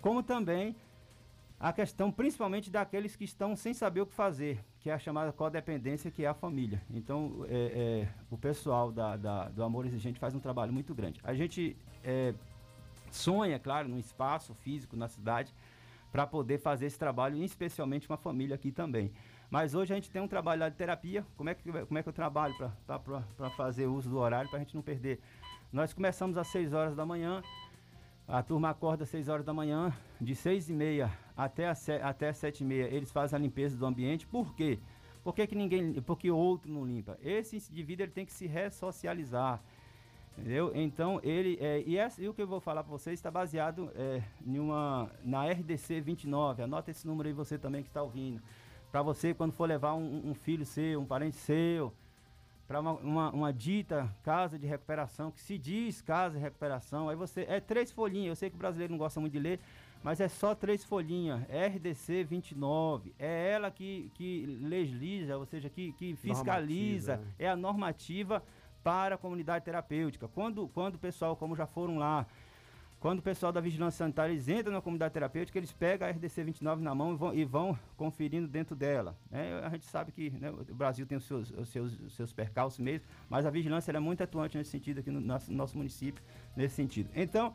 [0.00, 0.74] Como também
[1.58, 5.30] a questão principalmente daqueles que estão sem saber o que fazer, que é a chamada
[5.32, 6.80] codependência, que é a família.
[6.90, 11.20] Então, é, é, o pessoal da, da- do Amor Exigente faz um trabalho muito grande.
[11.22, 12.32] A gente é,
[13.10, 15.52] sonha, claro, num espaço físico na cidade
[16.10, 19.12] para poder fazer esse trabalho, especialmente com a família aqui também.
[19.50, 21.26] Mas hoje a gente tem um trabalho lá de terapia.
[21.36, 22.54] Como é que, como é que eu trabalho
[22.86, 25.20] para fazer uso do horário para a gente não perder?
[25.72, 27.42] Nós começamos às 6 horas da manhã.
[28.28, 32.00] A turma acorda às 6 horas da manhã, de 6 e meia até, as se-
[32.00, 34.24] até as 7 e meia, eles fazem a limpeza do ambiente.
[34.24, 34.78] Por quê?
[35.24, 36.00] Por que, que ninguém.
[36.00, 37.18] Porque outro não limpa?
[37.20, 39.60] Esse indivíduo ele tem que se ressocializar.
[40.38, 40.70] Entendeu?
[40.76, 41.58] Então, ele.
[41.60, 44.60] É, e, essa, e o que eu vou falar para vocês está baseado é, em
[44.60, 46.62] uma, na RDC 29.
[46.62, 48.40] Anota esse número aí, você também que está ouvindo.
[48.90, 51.92] Para você, quando for levar um, um filho seu, um parente seu,
[52.66, 57.16] para uma, uma, uma dita casa de recuperação, que se diz casa de recuperação, aí
[57.16, 57.44] você.
[57.48, 58.28] É três folhinhas.
[58.28, 59.60] Eu sei que o brasileiro não gosta muito de ler,
[60.02, 61.40] mas é só três folhinhas.
[61.42, 63.14] RDC 29.
[63.18, 67.34] É ela que, que legisla, ou seja, que, que fiscaliza, Normatiza, né?
[67.38, 68.42] é a normativa
[68.82, 70.26] para a comunidade terapêutica.
[70.28, 72.26] Quando, quando o pessoal, como já foram lá,
[73.00, 76.44] quando o pessoal da vigilância sanitária eles entram na comunidade terapêutica, eles pegam a RDC
[76.44, 79.16] 29 na mão e vão, e vão conferindo dentro dela.
[79.30, 79.58] né?
[79.64, 82.78] a gente sabe que né, o Brasil tem os seus, os seus, os seus percalços
[82.78, 86.22] mesmo, mas a vigilância é muito atuante nesse sentido aqui no nosso, nosso município,
[86.54, 87.08] nesse sentido.
[87.14, 87.54] Então,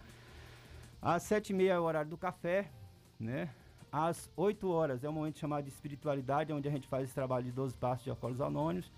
[1.00, 2.72] às sete e meia é o horário do café,
[3.20, 3.50] né?
[3.92, 7.46] Às 8 horas é o momento chamado de espiritualidade, onde a gente faz esse trabalho
[7.46, 8.92] de 12 passos de alcoólicos anônimos,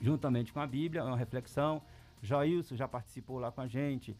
[0.00, 1.80] juntamente com a Bíblia, é uma reflexão.
[2.20, 4.16] Joilson já participou lá com a gente.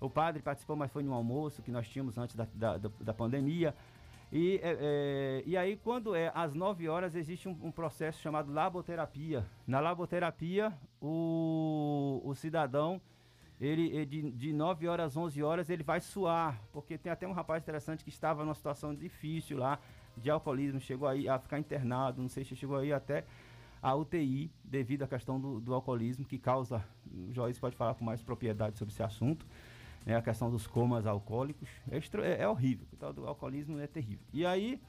[0.00, 3.74] O padre participou, mas foi no almoço que nós tínhamos antes da, da, da, pandemia.
[4.30, 8.52] E, é, é, e aí, quando é às 9 horas, existe um, um, processo chamado
[8.52, 9.44] laboterapia.
[9.66, 13.00] Na laboterapia, o, o cidadão,
[13.60, 16.60] ele de, de 9 horas às 11 horas, ele vai suar.
[16.72, 19.80] Porque tem até um rapaz interessante que estava numa situação difícil lá,
[20.16, 23.24] de alcoolismo, chegou aí a ficar internado, não sei se chegou aí até
[23.80, 26.84] a UTI, devido à questão do, do alcoolismo, que causa.
[27.12, 29.46] O Joyce pode falar com mais propriedade sobre esse assunto
[30.08, 33.86] né, a questão dos comas alcoólicos, é, é, é horrível, o tal do alcoolismo é
[33.86, 34.24] terrível.
[34.32, 34.80] E aí,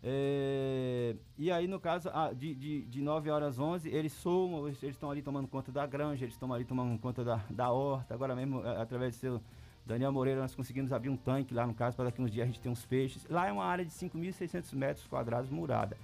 [0.00, 5.10] é, e aí no caso, de, de, de 9 horas 11, eles somam, eles estão
[5.10, 8.60] ali tomando conta da granja, eles estão ali tomando conta da, da horta, agora mesmo,
[8.60, 9.40] através do seu
[9.84, 12.46] Daniel Moreira, nós conseguimos abrir um tanque lá no caso, para daqui uns dias a
[12.46, 13.26] gente ter uns peixes.
[13.28, 15.96] Lá é uma área de 5.600 metros quadrados murada.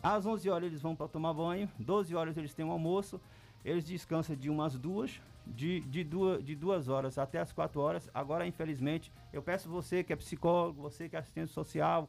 [0.00, 3.20] Às 11 horas eles vão para tomar banho, 12 horas eles têm um almoço,
[3.64, 8.10] eles descansam de umas duas, de, de, duas, de duas horas até as quatro horas.
[8.12, 12.08] Agora, infelizmente, eu peço você que é psicólogo, você que é assistente social,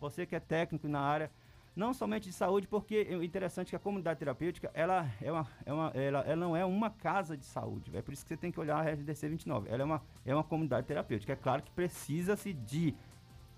[0.00, 1.30] você que é técnico na área,
[1.74, 5.72] não somente de saúde, porque é interessante que a comunidade terapêutica, ela, é uma, é
[5.72, 8.52] uma, ela, ela não é uma casa de saúde, é por isso que você tem
[8.52, 9.68] que olhar a RDC 29.
[9.68, 11.32] Ela é uma, é uma comunidade terapêutica.
[11.32, 12.94] É claro que precisa-se de,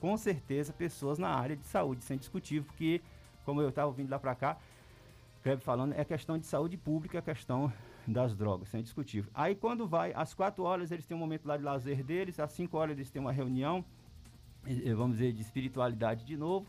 [0.01, 3.03] com certeza, pessoas na área de saúde, sem discutir, porque,
[3.45, 4.57] como eu estava ouvindo lá para cá,
[5.47, 7.73] Kleber falando, é questão de saúde pública, é questão
[8.05, 9.31] das drogas, sem discutível.
[9.33, 12.51] Aí quando vai, às 4 horas eles têm um momento lá de lazer deles, às
[12.51, 13.85] 5 horas eles têm uma reunião,
[14.97, 16.67] vamos dizer, de espiritualidade de novo.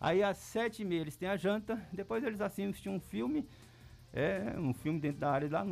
[0.00, 3.46] Aí às 7 e meia eles têm a janta, depois eles assistem um filme,
[4.14, 5.62] é um filme dentro da área lá,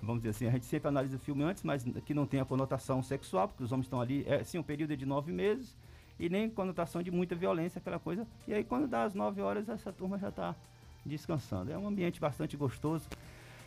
[0.00, 2.46] vamos dizer assim, a gente sempre analisa o filme antes, mas que não tem a
[2.46, 5.76] conotação sexual, porque os homens estão ali, é sim, um período de nove meses,
[6.18, 8.26] e nem conotação de muita violência, aquela coisa.
[8.48, 10.56] E aí quando dá as 9 horas, essa turma já está
[11.04, 11.70] descansando.
[11.70, 13.08] É um ambiente bastante gostoso,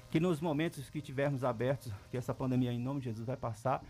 [0.09, 3.83] que nos momentos que tivermos abertos, que essa pandemia em nome de Jesus vai passar,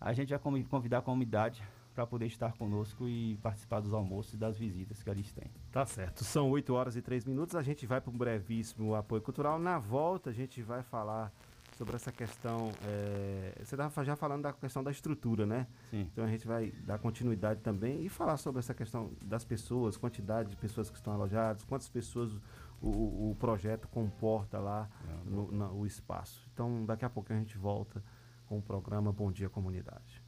[0.00, 1.62] a gente vai convidar a comunidade
[1.94, 5.50] para poder estar conosco e participar dos almoços e das visitas que eles têm.
[5.72, 6.22] Tá certo.
[6.22, 7.56] São 8 horas e 3 minutos.
[7.56, 9.58] A gente vai para um brevíssimo apoio cultural.
[9.58, 11.32] Na volta, a gente vai falar
[11.76, 12.72] sobre essa questão.
[12.84, 15.66] É, você estava já falando da questão da estrutura, né?
[15.90, 16.08] Sim.
[16.12, 20.50] Então a gente vai dar continuidade também e falar sobre essa questão das pessoas, quantidade
[20.50, 22.32] de pessoas que estão alojadas, quantas pessoas
[22.80, 26.48] o, o projeto comporta lá é, no, na, o espaço.
[26.52, 28.02] Então, daqui a pouco a gente volta
[28.46, 30.22] com o programa Bom Dia Comunidade.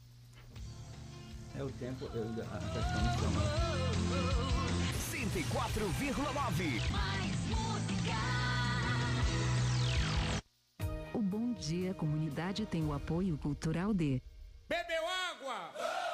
[1.55, 3.43] É o tempo, eu, a questão nacional.
[5.11, 8.11] 104,9 Mais música.
[11.13, 14.21] O Bom Dia Comunidade tem o apoio cultural de
[14.67, 16.10] Bebeu água?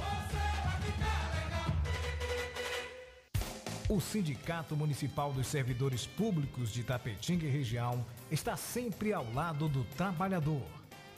[3.89, 9.83] O Sindicato Municipal dos Servidores Públicos de Tapetinga e região está sempre ao lado do
[9.95, 10.63] trabalhador.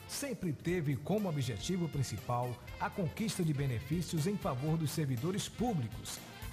[0.08, 6.18] Sempre teve como objetivo principal a conquista de benefícios em favor dos servidores públicos.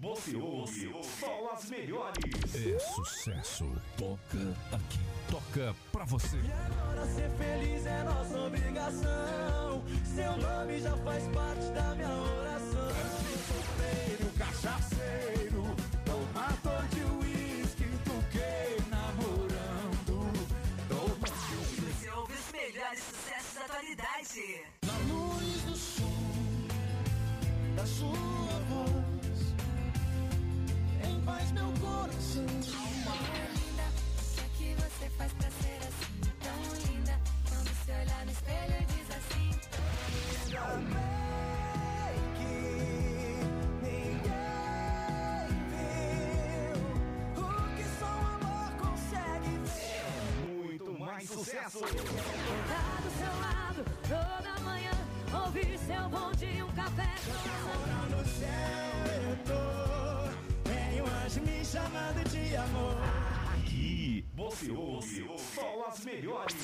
[0.00, 2.14] Você ouve, só as melhores.
[2.54, 3.68] É sucesso.
[3.96, 5.00] Toca aqui.
[5.28, 6.36] Toca pra você.
[6.36, 9.82] E agora ser feliz é nossa obrigação.
[10.04, 12.88] Seu nome já faz parte da minha oração.
[13.48, 15.64] Solteiro, cachaceiro,
[16.04, 20.32] tomador de uísque, toquei namorando.
[20.88, 21.26] Toma...
[21.26, 24.62] Você ouve os melhores sucessos da atualidade.
[24.86, 26.68] Na luz do som,
[27.74, 29.07] da sua voz
[31.28, 32.46] faz meu coração
[33.04, 33.48] palpitar.
[33.54, 33.86] linda,
[34.18, 36.16] o que é que você faz pra ser assim?
[36.40, 39.50] Tão linda, quando se olhar no espelho e diz assim:
[40.50, 41.18] Tão linda.
[51.26, 51.78] sucesso.
[51.80, 54.92] Sentar do seu lado toda manhã,
[55.44, 57.08] ouvir seu bom dia, um café.
[57.74, 60.07] agora no céu, eu tô
[60.98, 62.96] tem um anjo me chamando de amor.
[63.54, 66.56] Aqui você ouve só as melhores.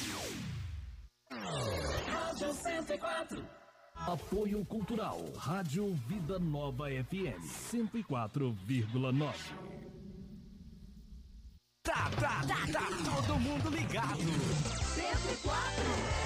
[1.30, 3.46] Rádio 104.
[3.94, 9.34] Apoio Cultural, Rádio Vida Nova FM 104,9.
[11.84, 12.88] Tá, tá, tá, tá
[13.26, 14.18] todo mundo ligado.
[14.18, 16.24] 104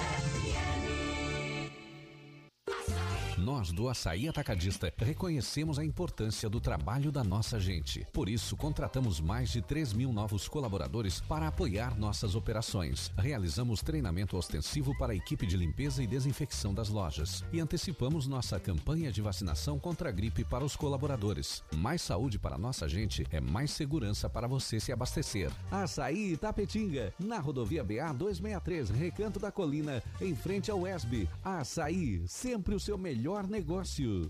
[3.39, 8.05] Nós do Açaí Atacadista reconhecemos a importância do trabalho da nossa gente.
[8.11, 13.09] Por isso, contratamos mais de 3 mil novos colaboradores para apoiar nossas operações.
[13.17, 17.43] Realizamos treinamento ostensivo para a equipe de limpeza e desinfecção das lojas.
[17.53, 21.63] E antecipamos nossa campanha de vacinação contra a gripe para os colaboradores.
[21.73, 25.49] Mais saúde para nossa gente é mais segurança para você se abastecer.
[25.71, 31.29] Açaí Itapetinga, na rodovia BA 263, Recanto da Colina, em frente ao ESB.
[31.41, 34.27] Açaí, sempre o seu melhor negócio.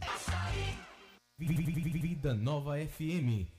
[1.38, 3.59] Vida Nova FM.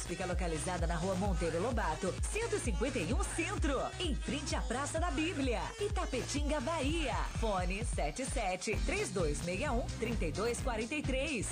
[0.07, 6.59] fica localizada na rua Monteiro Lobato, 151 Centro, em frente à Praça da Bíblia, Itapetinga,
[6.59, 7.15] Bahia.
[7.39, 11.49] Fone 77 3261 3243.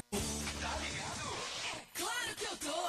[1.94, 2.80] Claro que eu tô!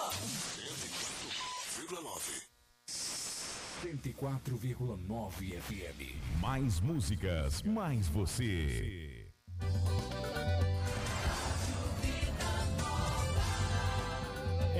[3.82, 6.40] 104,9 FM.
[6.40, 9.26] Mais músicas, mais você.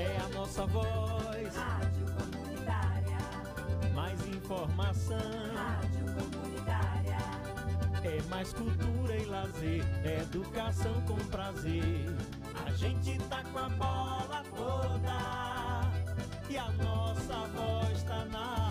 [0.01, 1.55] É a nossa voz.
[1.55, 3.17] Rádio Comunitária.
[3.93, 5.17] Mais informação.
[5.53, 7.17] Rádio Comunitária.
[8.03, 9.85] É mais cultura e lazer.
[10.03, 12.05] Educação com prazer.
[12.65, 15.21] A gente tá com a bola toda.
[16.49, 18.70] E a nossa voz tá na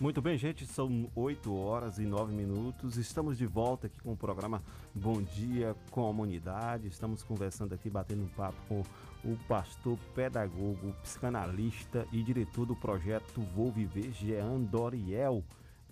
[0.00, 2.96] Muito bem, gente, são 8 horas e 9 minutos.
[2.96, 4.62] Estamos de volta aqui com o programa
[4.94, 6.88] Bom Dia Comunidade.
[6.88, 8.82] Estamos conversando aqui, batendo um papo com
[9.22, 15.44] o pastor, pedagogo, psicanalista e diretor do projeto Vou Viver, Jean Doriel.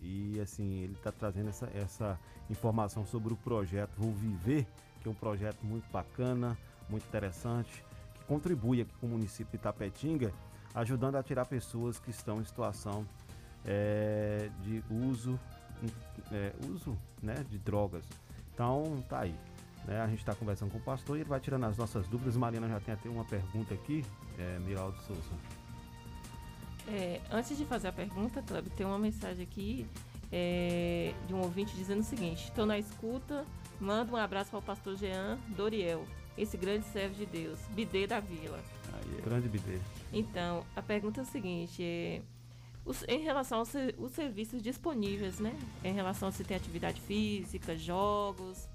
[0.02, 2.18] E assim, ele está trazendo essa, essa
[2.48, 4.66] informação sobre o projeto Vou Viver,
[5.00, 6.56] que é um projeto muito bacana,
[6.88, 7.84] muito interessante,
[8.14, 10.32] que contribui aqui com o município de Itapetinga,
[10.74, 13.06] ajudando a tirar pessoas que estão em situação
[13.64, 15.38] é, de uso,
[16.32, 18.04] é, uso né, de drogas.
[18.54, 19.34] Então, tá aí.
[19.86, 20.00] Né?
[20.00, 22.36] A gente está conversando com o pastor e ele vai tirando as nossas dúvidas.
[22.36, 24.04] Mariana já tem até uma pergunta aqui,
[24.38, 25.67] é, Miraldo Souza.
[26.88, 29.86] É, antes de fazer a pergunta, Cleber, tem uma mensagem aqui
[30.32, 33.44] é, de um ouvinte dizendo o seguinte: estou na escuta,
[33.80, 36.04] manda um abraço para o pastor Jean Doriel,
[36.36, 38.58] esse grande servo de Deus, bidê da vila.
[39.22, 39.78] Grande bidê.
[40.12, 42.22] Então, a pergunta é o seguinte: é,
[42.84, 45.54] os- em relação aos os serviços disponíveis, né?
[45.84, 48.66] Em relação a se tem atividade física, jogos.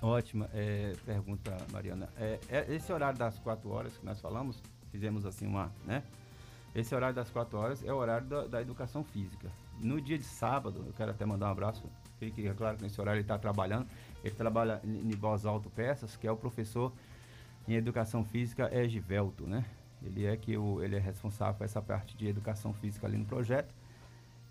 [0.00, 2.08] Ótima é, pergunta, Mariana.
[2.16, 6.02] É, é esse horário das quatro horas que nós falamos, fizemos assim uma, né?
[6.74, 9.50] Esse horário das quatro horas é o horário da, da educação física.
[9.78, 11.82] No dia de sábado, eu quero até mandar um abraço.
[12.18, 13.86] Fique claro que nesse horário ele está trabalhando.
[14.24, 16.92] Ele trabalha em em Voz Alto Peças, que é o professor
[17.68, 19.64] em educação física é Givelto, né?
[20.02, 23.24] Ele é que o, ele é responsável por essa parte de educação física ali no
[23.24, 23.72] projeto.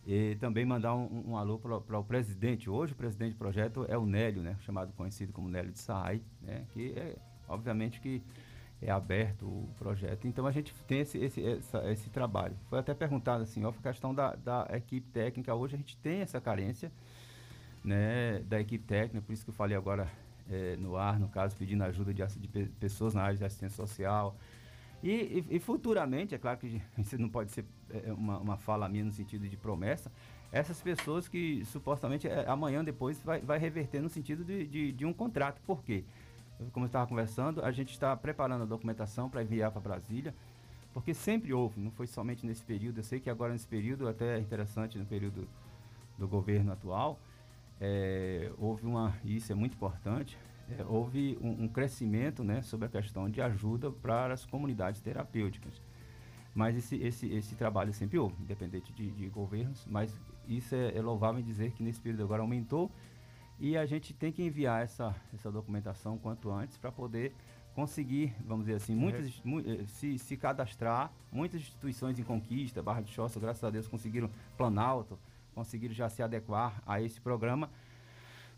[0.07, 2.69] E também mandar um, um alô para o presidente.
[2.69, 4.55] Hoje o presidente do projeto é o Nélio, né?
[4.61, 6.65] Chamado conhecido como Nélio de Saai, né?
[6.73, 7.17] Que é,
[7.47, 8.21] obviamente que
[8.81, 10.27] é aberto o projeto.
[10.27, 12.55] Então a gente tem esse, esse, essa, esse trabalho.
[12.69, 15.53] Foi até perguntado assim, ó, a questão da, da equipe técnica.
[15.53, 16.91] Hoje a gente tem essa carência
[17.83, 20.07] né, da equipe técnica, por isso que eu falei agora
[20.49, 23.75] é, no ar, no caso, pedindo ajuda de, de pe- pessoas na área de assistência
[23.75, 24.35] social.
[25.03, 25.09] E,
[25.49, 29.03] e- e futuramente, é claro que isso não pode ser é, uma, uma fala minha
[29.03, 30.11] no sentido de promessa,
[30.51, 35.05] essas pessoas que supostamente é, amanhã depois vai, vai reverter no sentido de, de, de
[35.05, 35.61] um contrato.
[35.65, 36.03] Por quê?
[36.71, 40.33] Como eu estava conversando, a gente está preparando a documentação para enviar para Brasília,
[40.93, 44.37] porque sempre houve, não foi somente nesse período, eu sei que agora nesse período, até
[44.37, 45.47] é interessante no período
[46.17, 47.17] do governo atual,
[47.79, 50.37] é, houve uma, e isso é muito importante,
[50.77, 55.81] é, houve um, um crescimento né, sobre a questão de ajuda para as comunidades terapêuticas.
[56.53, 60.13] Mas esse, esse, esse trabalho sempre houve, independente de, de governos, mas
[60.47, 62.91] isso é, é louvável dizer que nesse período agora aumentou
[63.61, 67.33] e a gente tem que enviar essa, essa documentação quanto antes para poder
[67.75, 73.01] conseguir, vamos dizer assim, muitas, mu- eh, se, se cadastrar, muitas instituições em conquista, Barra
[73.01, 75.17] de Choça, graças a Deus, conseguiram Planalto,
[75.55, 77.69] conseguiram já se adequar a esse programa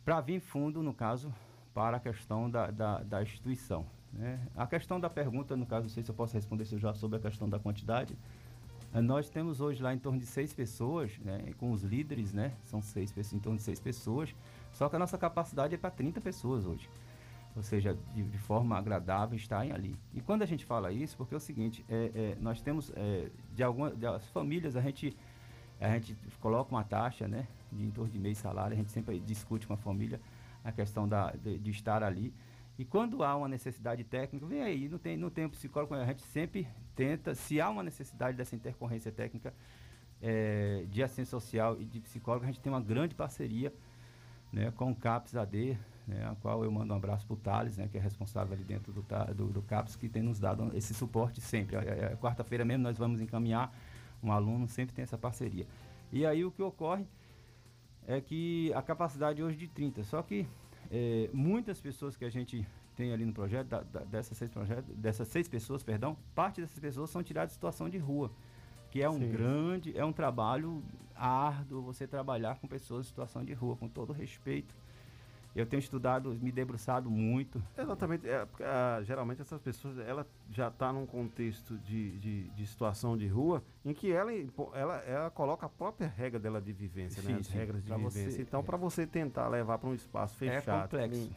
[0.04, 1.32] para vir fundo, no caso,
[1.74, 3.86] para a questão da, da, da instituição.
[4.14, 4.40] né?
[4.56, 6.94] A questão da pergunta, no caso, não sei se eu posso responder se eu já
[6.94, 8.16] sobre a questão da quantidade.
[8.94, 12.54] Eh, Nós temos hoje lá em torno de seis pessoas, né, com os líderes, né,
[12.64, 14.34] são seis pessoas, em torno de seis pessoas,
[14.74, 16.90] só que a nossa capacidade é para 30 pessoas hoje.
[17.56, 19.96] Ou seja, de, de forma agradável estarem ali.
[20.14, 23.30] E quando a gente fala isso, porque é o seguinte, é, é, nós temos, é,
[23.54, 25.16] de algumas famílias, a gente,
[25.80, 29.20] a gente coloca uma taxa, né, de em torno de meio salário, a gente sempre
[29.20, 30.20] discute com a família
[30.64, 32.34] a questão da, de, de estar ali.
[32.78, 36.06] E quando há uma necessidade técnica, vem aí, não tem, não tem um psicólogo, a
[36.06, 39.54] gente sempre tenta, se há uma necessidade dessa intercorrência técnica
[40.20, 43.72] eh, de assistência social e de psicólogo, a gente tem uma grande parceria
[44.54, 45.78] né, com o CAPS AD,
[46.08, 48.64] né, a qual eu mando um abraço para o Thales, né, que é responsável ali
[48.64, 49.02] dentro do,
[49.36, 51.76] do, do CAPS, que tem nos dado esse suporte sempre.
[51.76, 53.74] A- a Quarta-feira mesmo nós vamos encaminhar
[54.22, 55.66] um aluno, sempre tem essa parceria.
[56.12, 57.06] E aí o que ocorre
[58.08, 60.46] é que a capacidade hoje de 30, só que
[60.92, 62.66] eh, muitas pessoas que a gente
[62.96, 66.78] tem ali no projeto, da- da- dessas, seis projetos, dessas seis pessoas, perdão, parte dessas
[66.80, 68.30] pessoas são tiradas de situação de rua,
[68.94, 69.32] que é um Sim.
[69.32, 70.84] grande, é um trabalho
[71.16, 74.76] árduo você trabalhar com pessoas em situação de rua, com todo respeito.
[75.56, 77.60] Eu tenho estudado, me debruçado muito.
[77.76, 78.30] Exatamente.
[78.30, 83.26] é, ah, geralmente essas pessoas ela já está num contexto de, de, de situação de
[83.28, 84.32] rua em que ela,
[84.76, 87.34] ela, ela coloca a própria regra dela de vivência, né?
[87.34, 87.54] Sim, As sim.
[87.58, 88.42] regras de Pra você- vivência.
[88.44, 90.84] então, para você tentar levar para um espaço É fechado.
[90.84, 91.32] complexo.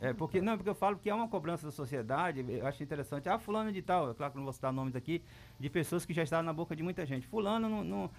[0.00, 3.28] É, porque, não, porque eu falo que é uma cobrança da sociedade, eu acho interessante.
[3.28, 5.22] Ah, fulano de tal, é claro que não vou citar nomes aqui,
[5.58, 7.26] de pessoas que já estavam na boca de muita gente.
[7.26, 8.10] Fulano não, não-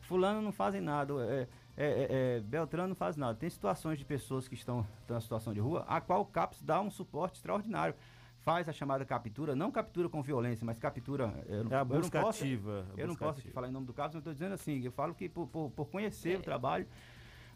[0.00, 2.06] fulano não fazem nada, é, é, é,
[2.36, 3.36] é, Beltrano não faz nada.
[3.38, 6.62] Tem situações de pessoas que estão, estão na situação de rua, a qual o CAPS
[6.62, 7.94] dá um suporte extraordinário.
[8.40, 11.32] Faz a chamada captura, não captura com violência, mas captura.
[11.48, 13.86] Eu, É a eu não busca posso- ativa, Eu não busca posso falar em nome
[13.86, 16.86] do CAPS, mas estou dizendo assim, eu falo que por, por, por conhecer o trabalho,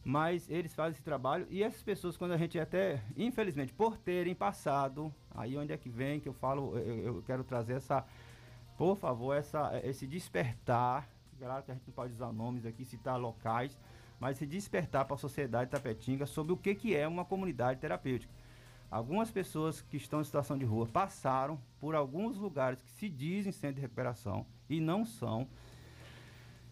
[0.05, 4.35] mas eles fazem esse trabalho e essas pessoas, quando a gente até, infelizmente, por terem
[4.35, 8.05] passado, aí onde é que vem que eu falo, eu, eu quero trazer essa,
[8.77, 11.09] por favor, essa, esse despertar,
[11.39, 13.79] claro que a gente não pode usar nomes aqui, citar locais,
[14.19, 18.33] mas esse despertar para a sociedade tapetinga sobre o que, que é uma comunidade terapêutica.
[18.91, 23.53] Algumas pessoas que estão em situação de rua passaram por alguns lugares que se dizem
[23.53, 25.47] centro de recuperação e não são.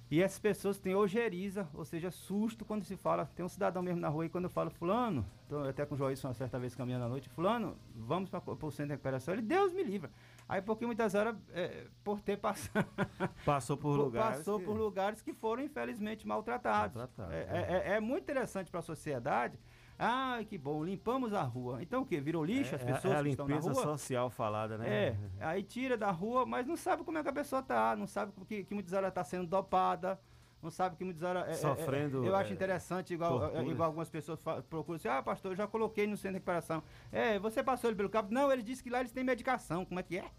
[0.09, 3.27] E essas pessoas têm ojeriza, ou seja, susto quando se fala.
[3.35, 5.99] Tem um cidadão mesmo na rua e quando eu falo, Fulano, tô até com o
[5.99, 9.35] Joilson uma certa vez caminhando à noite, Fulano, vamos para o centro de recuperação.
[9.35, 10.09] Ele, Deus me livra.
[10.49, 12.87] Aí, porque muitas horas, é, por ter passado.
[13.45, 14.39] Passou por lugares.
[14.39, 16.95] Passou que- por lugares que foram, infelizmente, maltratados.
[16.97, 19.59] Maltratados, É, é- é- é muito interessante para a sociedade.
[19.99, 21.83] Ah, que bom, limpamos a rua.
[21.83, 22.21] Então o quê?
[22.21, 23.83] Virou lixo as É- pessoas é a que estão na limpeza rua?
[23.83, 24.89] social falada, né?
[24.89, 28.07] É, aí tira da rua, mas não sabe como é que a pessoa tá, não
[28.07, 30.21] sabe que, que muitas horas tá sendo dopada,
[30.63, 31.49] não sabe que muitas horas...
[31.49, 35.53] é- é- Sofrendo, eu acho é, interessante, igual, igual algumas pessoas procuram assim, ah, pastor,
[35.53, 36.83] eu já coloquei no centro de recuperação.
[37.11, 38.33] É, você passou ele pelo cabo?
[38.35, 40.31] Não, ele disse que lá eles têm medicação, como é que é?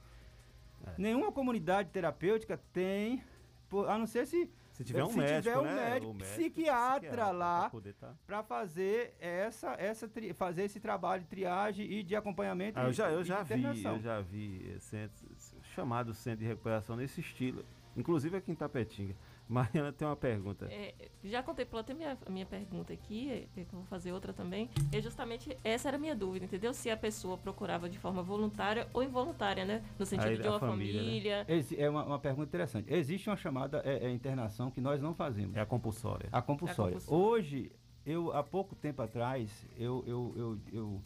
[0.98, 3.24] Nenhuma comunidade terapêutica tem,
[3.88, 4.50] a não ser se...
[4.78, 5.76] Se tiver um se médico, tiver um né?
[5.76, 11.24] médico, médico, psiquiatra, psiquiatra, lá poder tá- para fazer essa essa tri- fazer esse trabalho
[11.24, 14.80] de triagem e de acompanhamento Ah, eu já, eu já vi, eu já vi eh,
[14.80, 15.28] centro,
[15.74, 19.16] chamado centro de recuperação nesse estilo, inclusive aqui em Tapetinga.
[19.48, 20.66] Mariana tem uma pergunta.
[20.70, 20.94] É,
[21.24, 24.70] já contemplou até minha, a minha pergunta aqui, é, que eu vou fazer outra também.
[24.92, 26.74] É justamente essa era a minha dúvida, entendeu?
[26.74, 29.84] Se a pessoa procurava de forma voluntária ou involuntária, né?
[29.98, 31.46] No sentido Aí de uma família, família.
[31.48, 31.66] né?
[31.78, 32.94] É uma, uma pergunta interessante.
[32.94, 35.56] Existe uma chamada é, é, internação que nós não fazemos.
[35.56, 36.28] É a compulsória.
[36.32, 36.96] A compulsória.
[36.96, 37.26] É a compulsória.
[37.26, 37.72] Hoje,
[38.06, 41.02] eu há pouco tempo atrás, eu, eu, eu, eu,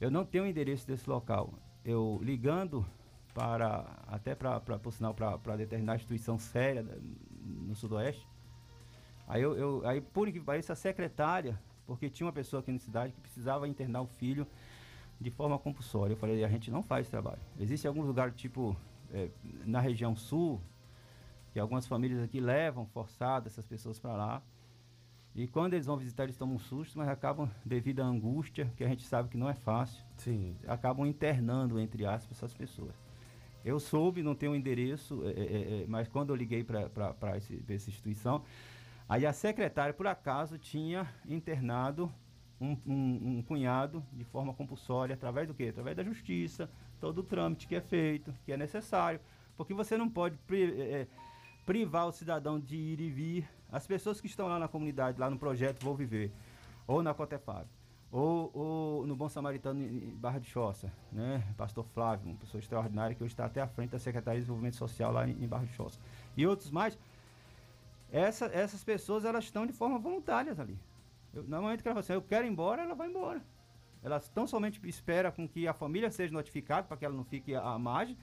[0.00, 1.52] eu não tenho o endereço desse local.
[1.84, 2.86] Eu ligando
[3.34, 6.96] para até para por sinal para determinar instituição séria da-
[7.50, 8.26] no sudoeste.
[9.26, 12.78] Aí eu, eu aí por que pareça a secretária, porque tinha uma pessoa aqui na
[12.78, 14.46] cidade que precisava internar o filho
[15.20, 16.14] de forma compulsória.
[16.14, 17.40] Eu falei, a gente não faz trabalho.
[17.58, 18.76] Existe alguns lugares tipo
[19.12, 19.30] eh,
[19.64, 20.60] na região sul
[21.52, 24.42] que algumas famílias aqui levam forçadas essas pessoas para lá.
[25.34, 28.82] E quando eles vão visitar, eles tomam um susto, mas acabam, devido à angústia, que
[28.82, 30.04] a gente sabe que não é fácil,
[30.66, 32.94] acabam internando, entre aspas, essas pessoas.
[33.64, 36.88] Eu soube, não tenho o endereço, é, é, é, mas quando eu liguei para
[37.36, 38.42] essa instituição,
[39.08, 42.10] aí a secretária, por acaso, tinha internado
[42.60, 45.68] um, um- um cunhado de forma compulsória, através do quê?
[45.68, 46.70] Através da justiça,
[47.00, 49.20] todo o trâmite que é feito, que é necessário.
[49.56, 50.56] Porque você não pode é,
[51.02, 51.06] é,
[51.66, 53.48] privar o cidadão de ir e vir.
[53.70, 56.32] As pessoas que estão lá na comunidade, lá no projeto Vou Viver,
[56.86, 57.66] ou na Cotefab,
[58.12, 61.44] ou, ou no Bom Samaritano em Barra de Choça, né?
[61.56, 64.76] Pastor Flávio, uma pessoa extraordinária que hoje está até à frente da Secretaria de Desenvolvimento
[64.76, 65.98] Social lá em, em Barra de Choça.
[66.36, 66.98] E outros mais.
[68.12, 70.76] Essa- essas pessoas, elas estão de forma voluntárias ali.
[71.32, 73.40] Eu, no momento que ela fala assim, eu quero ir embora, ela vai embora.
[74.02, 77.54] Elas tão somente espera com que a família seja notificada para que ela não fique
[77.54, 78.16] à margem.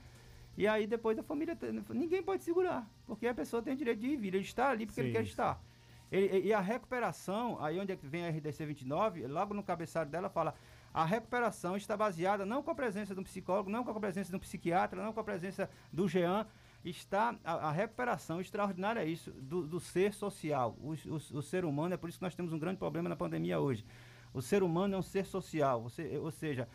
[0.56, 1.56] E aí depois a família.
[1.90, 2.86] Ninguém pode segurar.
[3.06, 4.34] Porque a pessoa tem o direito de ir e vir.
[4.34, 5.30] Ele está ali porque ele Sim, quer sim.
[5.30, 5.62] estar.
[6.10, 10.28] Ele- e a recuperação, aí onde é vem a RDC 29, logo no cabeçalho dela
[10.28, 10.54] fala.
[10.92, 14.30] A recuperação está baseada não com a presença de um psicólogo, não com a presença
[14.30, 16.46] de um psiquiatra, não com a presença do GEAN.
[16.84, 20.76] Está a, a recuperação extraordinária é isso, do, do ser social.
[20.80, 23.16] O, o- o ser humano, é por isso que nós temos um grande problema na
[23.16, 23.84] pandemia hoje.
[24.32, 26.68] O ser humano é um ser social, você, ou seja,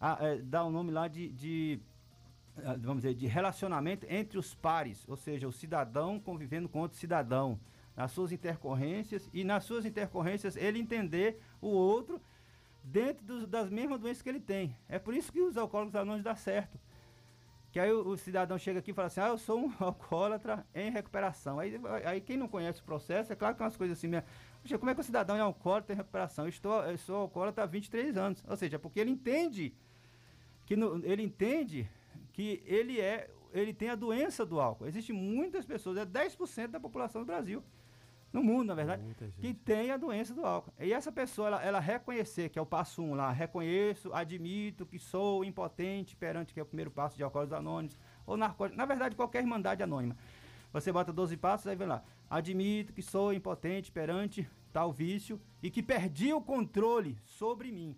[0.00, 1.80] a- é, dá o nome lá de, de
[2.58, 6.96] ah, vamos dizer, de relacionamento entre os pares, ou seja, o cidadão convivendo com outro
[6.98, 7.58] cidadão,
[7.96, 12.20] nas suas intercorrências e nas suas intercorrências ele entender o outro
[12.84, 14.76] dentro dos- das mesmas doenças que ele tem.
[14.88, 16.78] É por isso que os alcoólicos anônimos dá certo.
[17.72, 20.64] Que aí o, o cidadão chega aqui e fala assim, ah, eu sou um alcoólatra
[20.74, 21.58] em recuperação.
[21.58, 24.26] Aí, aí quem não conhece o processo, é claro que é umas coisas assim mesmo.
[24.78, 26.44] Como é que o cidadão é alcoólatra em recuperação?
[26.44, 28.44] Eu, estou, eu sou alcoólatra há 23 anos.
[28.48, 29.74] Ou seja, porque ele entende
[30.64, 31.88] que no- ele entende
[32.32, 34.86] que ele é ele tem a doença do álcool.
[34.86, 37.62] Existem muitas pessoas, é 10% da população do Brasil,
[38.32, 39.02] no mundo, na verdade,
[39.38, 40.72] que tem a doença do álcool.
[40.78, 44.84] E essa pessoa, ela, ela reconhecer, que é o passo 1 um lá, reconheço, admito
[44.84, 48.84] que sou impotente perante, que é o primeiro passo de alcoólicos anônimos, ou narcóticos, na
[48.84, 50.16] verdade, qualquer irmandade anônima.
[50.72, 55.70] Você bota 12 passos, aí vem lá, admito que sou impotente perante tal vício e
[55.70, 57.96] que perdi o controle sobre mim.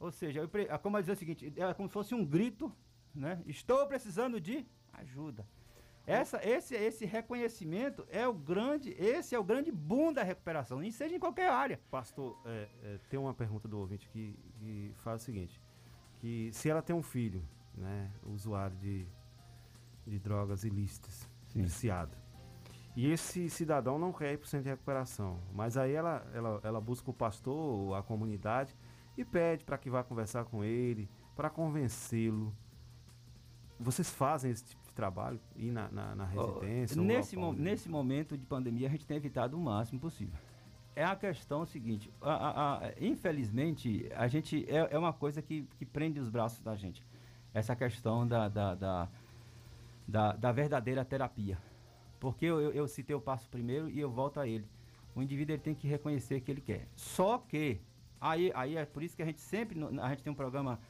[0.00, 2.72] Ou seja, eu, é como dizer o seguinte, é como se fosse um grito,
[3.14, 3.40] né?
[3.46, 5.46] Estou precisando de ajuda.
[6.08, 10.90] Essa, esse, esse reconhecimento é o grande, esse é o grande boom da recuperação, e
[10.90, 11.78] seja em qualquer área.
[11.90, 15.60] Pastor, é, é, tem uma pergunta do ouvinte que, que faz o seguinte:
[16.18, 19.06] que se ela tem um filho, né, usuário de,
[20.06, 22.16] de drogas ilícitas, viciado,
[22.96, 26.60] e esse cidadão não quer ir para o centro de recuperação, mas aí ela, ela,
[26.64, 28.74] ela busca o pastor, a comunidade,
[29.16, 32.52] e pede para que vá conversar com ele, para convencê-lo.
[33.78, 35.38] Vocês fazem esse tipo de trabalho?
[35.56, 36.96] Ir na, na, na residência?
[37.00, 40.34] ou nesse, mo- nesse momento de pandemia, a gente tem evitado o máximo possível.
[40.96, 45.64] É a questão seguinte, a- a- a- infelizmente, a gente é, é uma coisa que,
[45.78, 47.00] que prende os braços da gente.
[47.54, 49.08] Essa questão da, da, da,
[50.06, 51.56] da- da verdadeira terapia.
[52.18, 54.66] Porque eu, eu, eu citei o passo primeiro e eu volto a ele.
[55.14, 56.88] O indivíduo ele tem que reconhecer que ele quer.
[56.96, 57.78] Só que,
[58.20, 60.80] aí, aí é por isso que a gente sempre, a gente tem um programa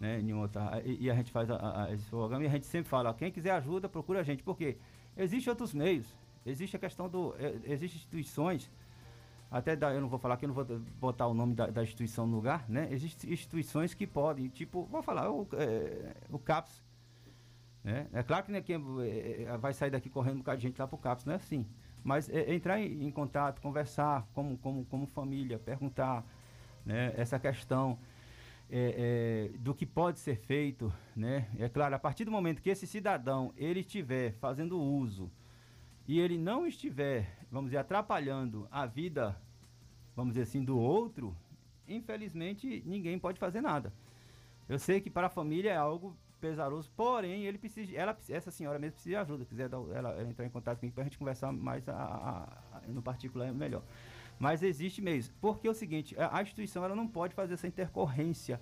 [0.00, 2.64] né, em outra, e, e a gente faz a- a- esse programa e a gente
[2.66, 4.42] sempre fala, quem quiser ajuda, procura a gente.
[4.42, 4.78] Porque
[5.16, 6.06] existem outros meios.
[6.44, 7.34] Existe a questão do.
[7.38, 8.70] é, Existem instituições,
[9.50, 10.64] até da, eu não vou falar que eu não vou
[10.98, 12.88] botar o nome da, da instituição no lugar, né?
[12.90, 16.82] Existem instituições que podem, tipo, vou falar, o, é, o CAPS.
[17.84, 18.06] Né?
[18.12, 20.78] É claro que né, quem é, é, vai sair daqui correndo um bocado de gente
[20.78, 21.66] lá pro CAPS, não é assim.
[22.02, 26.24] Mas é, entrar em, em contato, conversar como, como, como família, perguntar
[26.86, 27.98] né, essa questão
[28.70, 31.48] é, é, do que pode ser feito, né?
[31.58, 35.30] É claro, a partir do momento que esse cidadão ele estiver fazendo uso
[36.06, 39.36] e ele não estiver, vamos dizer, atrapalhando a vida,
[40.14, 41.36] vamos dizer assim, do outro,
[41.88, 43.92] infelizmente ninguém pode fazer nada.
[44.68, 48.78] Eu sei que para a família é algo pesaroso, porém ele precisa, ela, essa senhora
[48.78, 49.44] mesmo precisa de ajuda.
[49.44, 52.78] Quiser dar, ela, ela entrar em contato comigo para a gente conversar mais a- a-
[52.78, 53.82] a- no particular é melhor.
[54.40, 55.30] Mas existe meios.
[55.38, 58.58] Porque é o seguinte, a, instituição ela não pode fazer essa intercorrência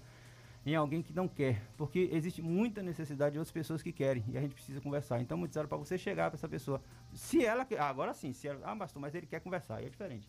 [0.67, 4.37] em alguém que não quer, porque existe muita necessidade de outras pessoas que querem e
[4.37, 5.21] a gente precisa conversar.
[5.23, 6.83] Então, muito para você chegar para essa pessoa,
[7.15, 10.29] se ela agora sim, se ela, ah, pastor, mas ele quer conversar, aí é diferente.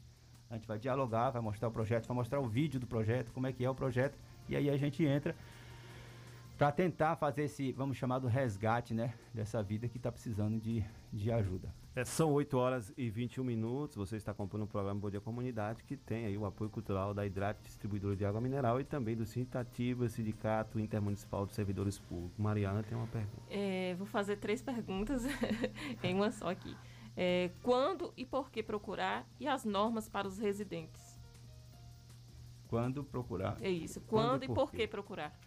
[0.49, 3.47] A gente vai dialogar, vai mostrar o projeto, vai mostrar o vídeo do projeto, como
[3.47, 4.17] é que é o projeto,
[4.47, 5.35] e aí a gente entra
[6.57, 10.85] para tentar fazer esse, vamos chamar do resgate, né, dessa vida que está precisando de,
[11.11, 11.73] de ajuda.
[11.99, 13.97] É, são 8 horas e 21 minutos.
[13.97, 17.25] Você está acompanhando o programa Bom Dia Comunidade, que tem aí o apoio cultural da
[17.25, 22.37] Hidrate Distribuidora de Água Mineral e também do Sintativa, Sindicato Intermunicipal de Servidores Públicos.
[22.37, 23.41] Mariana tem uma pergunta.
[23.49, 25.23] É, vou fazer três perguntas
[26.01, 26.73] em uma só aqui.
[27.17, 31.19] É, quando e por que procurar e as normas para os residentes?
[32.69, 33.57] Quando procurar?
[33.59, 33.99] É isso.
[33.99, 35.37] Quando, e por que procurar?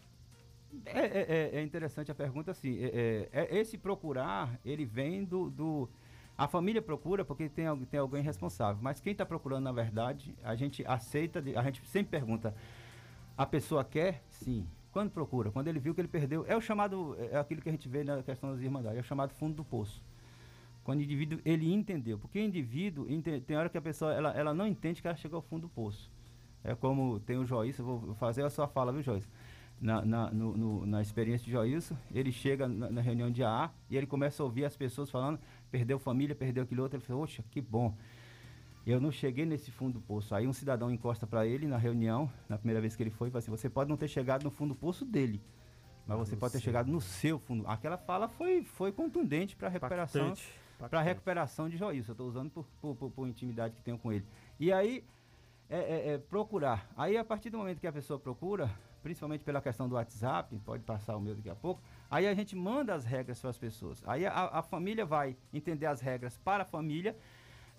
[0.84, 2.78] É, é, é- é interessante a pergunta, assim.
[2.78, 5.88] É, é- é- esse procurar, ele vem do, do-
[6.36, 8.82] A família procura porque tem, tem alguém responsável.
[8.82, 12.54] Mas quem está procurando, na verdade, a gente aceita, a gente sempre pergunta:
[13.36, 14.22] a pessoa quer?
[14.30, 14.66] Sim.
[14.90, 15.50] Quando procura?
[15.50, 16.44] Quando ele viu que ele perdeu.
[16.46, 17.16] É o chamado.
[17.30, 19.64] É aquilo que a gente vê na questão das irmandades, é o chamado fundo do
[19.64, 20.02] poço.
[20.84, 22.18] Quando o indivíduo ele entendeu.
[22.18, 23.06] Porque o indivíduo,
[23.46, 25.68] tem hora que a pessoa ela, ela não entende que ela chegou ao fundo do
[25.68, 26.10] poço.
[26.64, 29.28] É como tem o eu vou fazer a sua fala, viu, Joíssa?
[29.80, 33.70] Na, na, no- no- na experiência de Joilson, ele chega na, na reunião de AA
[33.90, 35.40] e ele começa a ouvir as pessoas falando,
[35.72, 36.98] perdeu família, perdeu aquilo outro.
[36.98, 37.92] Ele falou, oxa, que bom.
[38.86, 40.34] Eu não cheguei nesse fundo do poço.
[40.34, 43.30] Aí um cidadão encosta para ele na reunião, na primeira vez que ele foi, e
[43.30, 45.40] fala assim, você pode não ter chegado no fundo do poço dele,
[46.06, 46.64] mas você no pode ter seu.
[46.64, 47.64] chegado no seu fundo.
[47.66, 50.28] Aquela fala foi, foi contundente para a recuperação
[50.90, 52.10] para recuperação de Joilson.
[52.10, 54.24] Eu estou usando por, por, por- por intimidade que tenho com ele.
[54.58, 55.04] E aí,
[55.70, 56.90] é, é- é procurar.
[56.96, 58.68] Aí, a partir do momento que a pessoa procura,
[59.00, 61.80] principalmente pela questão do WhatsApp, pode passar o meu daqui a pouco,
[62.14, 64.02] aí a gente manda as regras para as pessoas.
[64.06, 67.16] Aí a, a família vai entender as regras para a família.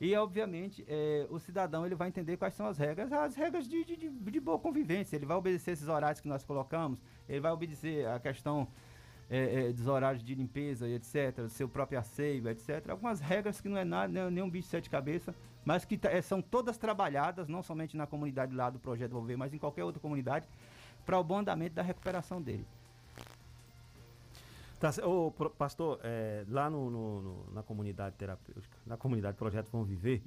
[0.02, 3.86] E, obviamente, é, o cidadão ele vai entender quais são as regras, as regras de,
[3.86, 5.16] de, de- boa convivência.
[5.16, 7.00] Ele vai obedecer esses horários que nós colocamos,
[7.30, 8.68] ele vai obedecer a questão
[9.30, 12.90] é, é, dos horários de limpeza etc., do seu próprio asseio, etc.
[12.90, 15.34] Algumas regras que não é nada, nem, nem um bicho de sete cabeças,
[15.64, 19.38] mas que tá- é, são todas trabalhadas, não somente na comunidade lá do Projeto Volver,
[19.38, 20.50] mas em qualquer outra comunidade,
[21.06, 22.66] para o bom andamento da recuperação dele.
[24.84, 29.86] Tá, ô, pastor, é, lá no, no- no- na comunidade terapêutica, na comunidade Projeto Vão
[29.86, 30.22] Viver,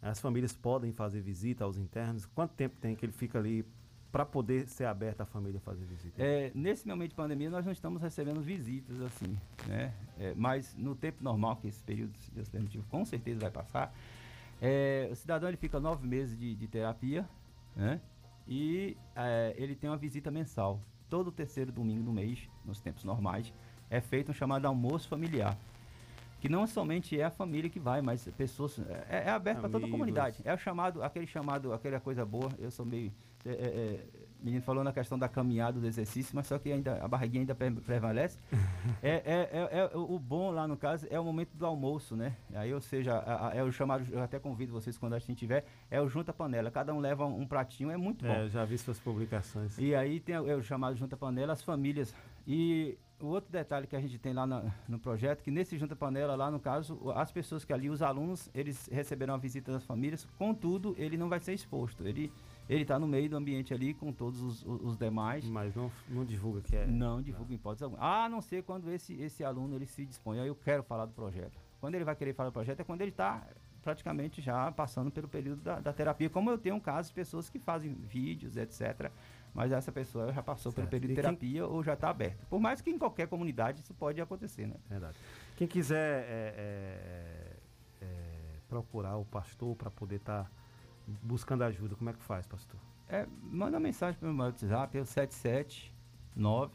[0.00, 2.24] as famílias podem fazer visita aos internos.
[2.24, 3.62] Quanto tempo tem que ele fica ali
[4.10, 6.14] para poder ser aberto a família fazer visita?
[6.22, 9.92] É, nesse momento de pandemia, nós não estamos recebendo visitas assim, né?
[10.18, 13.94] É, mas no tempo normal, que esse período, se Deus permitir, com certeza vai passar,
[14.62, 17.28] é, o cidadão ele fica nove meses de, de terapia,
[17.76, 18.00] né?
[18.48, 20.80] E é, ele tem uma visita mensal.
[21.10, 23.52] Todo terceiro domingo do mês, nos tempos normais,
[23.90, 25.56] é feito um chamado almoço familiar.
[26.40, 28.78] Que não somente é a família que vai, mas pessoas.
[29.10, 30.38] É, é aberto para toda a comunidade.
[30.42, 32.50] É o chamado, aquele chamado, aquela coisa boa.
[32.58, 33.12] Eu sou meio.
[33.44, 34.06] É, é, é,
[34.42, 37.54] menino falou na questão da caminhada, do exercício, mas só que ainda a barriguinha ainda
[37.54, 38.38] pre- prevalece.
[39.02, 42.16] é, é, é, é o o bom lá no caso é o momento do almoço,
[42.16, 42.34] né?
[42.54, 45.34] Aí, ou seja, a- a- é o chamado, eu até convido vocês quando a gente
[45.34, 46.70] tiver, é o junta panela.
[46.70, 48.32] Cada um leva um, um pratinho, é muito bom.
[48.32, 49.78] É, eu já vi suas publicações.
[49.78, 52.14] E aí tem o, é o chamado Junta Panela, as famílias.
[52.46, 55.94] E o outro detalhe que a gente tem lá na- no projeto, que nesse Junta
[55.94, 59.84] Panela, lá no caso, as pessoas que ali, os alunos, eles receberão a visita das
[59.84, 62.06] famílias, contudo, ele não vai ser exposto.
[62.06, 62.32] Ele
[62.68, 65.44] ele está no meio do ambiente ali com todos os, os- os demais.
[65.44, 66.86] Mas não, não divulga que é.
[66.86, 68.00] Não divulga em hipótese alguma.
[68.00, 70.38] A não ser quando esse, esse aluno ele se dispõe.
[70.38, 71.58] Aí eu quero falar do projeto.
[71.80, 73.44] Quando ele vai querer falar do projeto é quando ele está
[73.82, 76.30] praticamente já passando pelo período da, da terapia.
[76.30, 79.10] Como eu tenho um caso de pessoas que fazem vídeos, etc.
[79.54, 80.90] Mas essa pessoa já passou pelo Certo.
[80.90, 82.46] período de E quem- terapia ou já está aberto.
[82.46, 84.76] Por mais que em qualquer comunidade isso pode acontecer, né?
[84.88, 85.16] Verdade.
[85.56, 87.56] Quem quiser é, é,
[88.02, 88.06] é,
[88.68, 90.50] procurar o pastor para poder estar
[91.22, 92.78] buscando ajuda, como é que faz, pastor?
[93.08, 96.72] É, manda uma mensagem para o meu WhatsApp, é o 779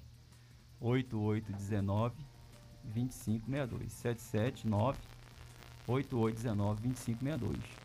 [0.81, 2.15] 8819
[2.84, 3.91] 2562.
[3.93, 4.99] 779
[5.88, 7.85] 8819 2562.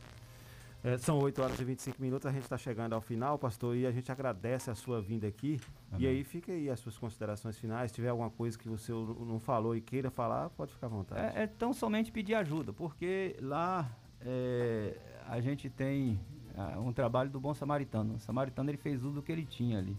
[0.82, 3.86] É, são 8 horas e 25 minutos, a gente está chegando ao final, pastor, e
[3.86, 5.60] a gente agradece a sua vinda aqui.
[5.92, 6.08] E Amém.
[6.08, 7.90] aí fica aí as suas considerações finais.
[7.90, 11.38] Se tiver alguma coisa que você não falou e queira falar, pode ficar à vontade.
[11.38, 13.90] É, é tão somente pedir ajuda, porque lá
[14.22, 14.96] é,
[15.28, 16.18] a gente tem
[16.56, 18.14] ah, um trabalho do bom samaritano.
[18.14, 19.96] O samaritano ele fez tudo o que ele tinha ali.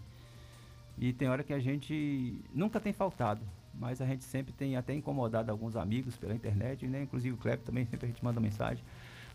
[0.97, 3.41] E tem hora que a gente nunca tem faltado,
[3.73, 7.03] mas a gente sempre tem até incomodado alguns amigos pela internet, né?
[7.03, 8.83] inclusive o Kleber também, sempre a gente manda mensagem,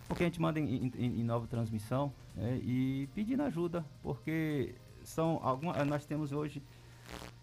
[0.06, 2.58] porque a gente manda em, em- em nova transmissão né?
[2.62, 6.62] e pedindo ajuda, porque são algumas, nós temos hoje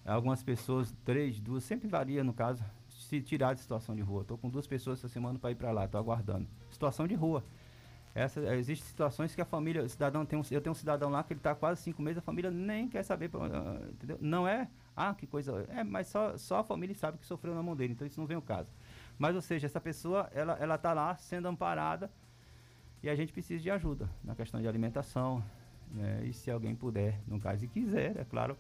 [0.06, 4.22] algumas pessoas, três, duas, sempre varia no caso, se tirar de situação de rua.
[4.22, 6.48] Estou com duas pessoas essa semana para ir para lá, estou aguardando.
[6.70, 7.44] Situação de rua.
[8.16, 11.34] Essa, existem situações que a família, cidadão tem um, eu tenho um cidadão lá que
[11.34, 14.20] ele está quase cinco meses, a família nem quer saber, ah, entendeu?
[14.22, 17.64] Não é, ah, que coisa, é, mas só, só a família sabe que sofreu na
[17.64, 18.70] mão dele, então isso não vem o caso.
[19.18, 22.12] Mas, ou seja, essa pessoa, ela, ela tá lá sendo amparada
[23.04, 25.44] e a gente precisa de ajuda na questão de alimentação,
[25.92, 26.24] né?
[26.26, 28.58] E se alguém puder, no caso, e quiser, é claro,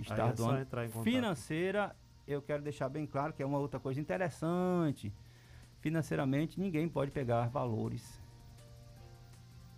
[0.00, 0.66] estar é doando.
[1.04, 1.94] Financeira,
[2.26, 5.12] eu quero deixar bem claro que é uma outra coisa interessante.
[5.80, 8.18] Financeiramente, ninguém pode pegar valores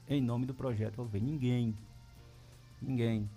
[0.09, 1.20] em nome do projeto Vou Ver.
[1.20, 1.77] Ninguém.
[2.81, 3.28] Ninguém.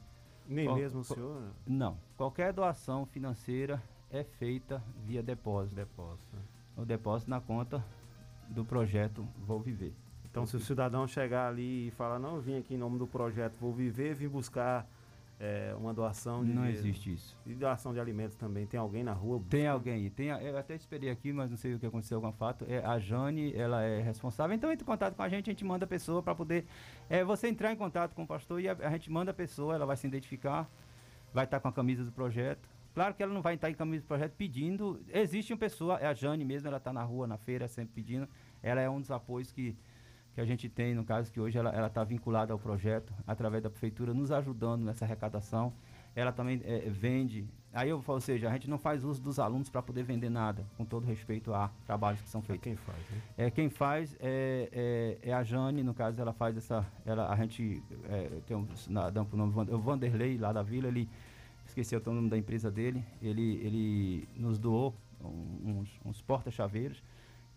[0.48, 1.52] Nem Qual- mesmo o senhor?
[1.66, 1.98] Não.
[2.16, 3.82] Qualquer doação financeira
[4.12, 5.76] é feita via depósito.
[5.76, 6.36] Depósito.
[6.36, 6.42] né?
[6.78, 7.84] O depósito na conta
[8.48, 9.94] do projeto Vou Viver.
[10.32, 13.08] Então, se o cidadão chegar ali e falar, não, eu vim aqui em nome do
[13.08, 14.88] projeto Vou Viver, vim buscar
[15.40, 17.36] é, uma doação de Não existe isso.
[17.48, 18.66] E doação de alimentos também.
[18.68, 19.42] Tem alguém na rua?
[19.50, 20.10] Tem alguém.
[20.12, 22.66] Tem, a- eu até esperei aqui, mas não sei o que aconteceu algum fato.
[22.68, 24.56] É, a Jane, ela é responsável.
[24.56, 26.66] Então entre em contato com a gente, a gente manda a pessoa para poder.
[27.10, 29.74] É, você entrar em contato com o pastor e a, a gente manda a pessoa,
[29.74, 30.70] ela vai se identificar,
[31.34, 32.70] vai estar com a camisa do projeto.
[32.94, 35.00] Claro que ela não vai estar em camisa do projeto pedindo.
[35.08, 38.28] Existe uma pessoa, é a Jane mesmo, ela está na rua, na feira, sempre pedindo.
[38.62, 39.74] Ela é um dos apoios que,
[40.40, 43.70] que a gente tem, no caso que hoje ela está vinculada ao projeto, através da
[43.70, 45.74] prefeitura, nos ajudando nessa arrecadação.
[46.16, 47.46] Ela também é, vende.
[47.74, 50.30] Aí eu falo, ou seja, a gente não faz uso dos alunos para poder vender
[50.30, 52.64] nada, com todo respeito a trabalhos que são feitos.
[52.64, 53.22] quem faz, né?
[53.38, 56.86] É, quem faz é, é, é a Jane, no caso, ela faz essa.
[57.06, 60.64] Ela, a gente é, tem um, na, dá um nome, Van- o Vanderlei, lá da
[60.64, 61.10] vila, ele.
[61.66, 63.04] Esqueci o nome da empresa dele.
[63.22, 67.04] Ele, ele nos doou uns, uns porta-chaveiros.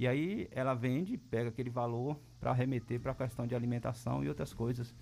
[0.02, 4.28] E aí ela vende, pega aquele valor para remeter para a questão de alimentação e
[4.28, 4.92] outras coisas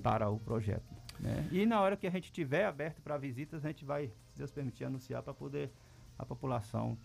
[0.00, 0.94] para o projeto.
[1.18, 1.48] né?
[1.50, 4.52] E na hora que a gente tiver aberto para visitas, a gente vai, se Deus
[4.52, 5.72] permitir, anunciar para poder
[6.16, 6.96] a população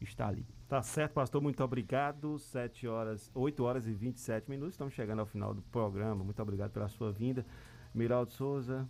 [0.00, 0.46] estar ali.
[0.68, 1.42] Tá certo, pastor.
[1.42, 2.38] Muito obrigado.
[2.38, 4.74] 7 horas, 8 horas e 27 minutos.
[4.74, 6.22] Estamos chegando ao final do programa.
[6.22, 7.44] Muito obrigado pela sua vinda.
[7.92, 8.88] Miraldo Souza.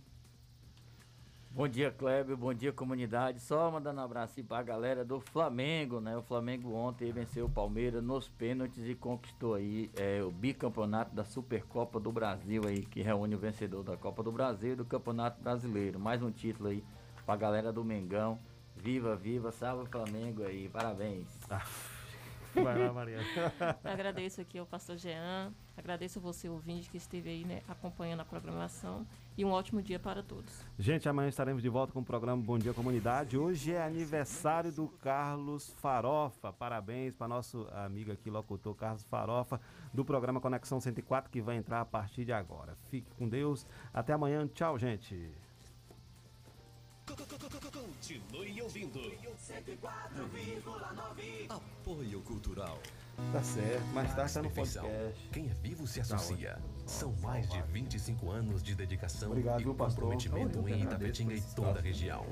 [1.55, 2.35] Bom dia, Kleber.
[2.35, 3.39] Bom dia, comunidade.
[3.39, 6.17] Só mandando um abraço aí pra galera do Flamengo, né?
[6.17, 11.23] O Flamengo ontem venceu o Palmeiras nos pênaltis e conquistou aí é, o bicampeonato da
[11.23, 15.43] Supercopa do Brasil aí, que reúne o vencedor da Copa do Brasil e do Campeonato
[15.43, 15.99] Brasileiro.
[15.99, 16.83] Mais um título aí
[17.23, 18.39] pra galera do Mengão.
[18.75, 20.67] Viva, viva, salve o Flamengo aí.
[20.69, 21.27] Parabéns.
[22.55, 23.23] Vai lá, Mariana.
[23.85, 29.05] Agradeço aqui ao pastor Jean, agradeço você, ouvinte, que esteve aí, né, acompanhando a programação.
[29.37, 30.63] E um ótimo dia para todos.
[30.77, 33.37] Gente, amanhã estaremos de volta com o programa Bom Dia Comunidade.
[33.37, 36.53] Hoje é aniversário do Carlos Farofa.
[36.53, 39.59] Parabéns para nosso amigo aqui, locutor Carlos Farofa,
[39.91, 42.77] do programa Conexão 104, que vai entrar a partir de agora.
[42.89, 43.65] Fique com Deus.
[43.91, 44.47] Até amanhã.
[44.47, 45.31] Tchau, gente.
[48.03, 48.99] Continue ouvindo.
[48.99, 52.77] 104,9 Apoio Cultural.
[53.31, 55.29] Tá certo, mais tarde tá no podcast.
[55.31, 56.57] Quem é vivo se Tá associa.
[56.85, 61.79] São mais de 25 anos de dedicação Obrigado, e viu, comprometimento em Itapetinga e toda
[61.79, 62.25] a região.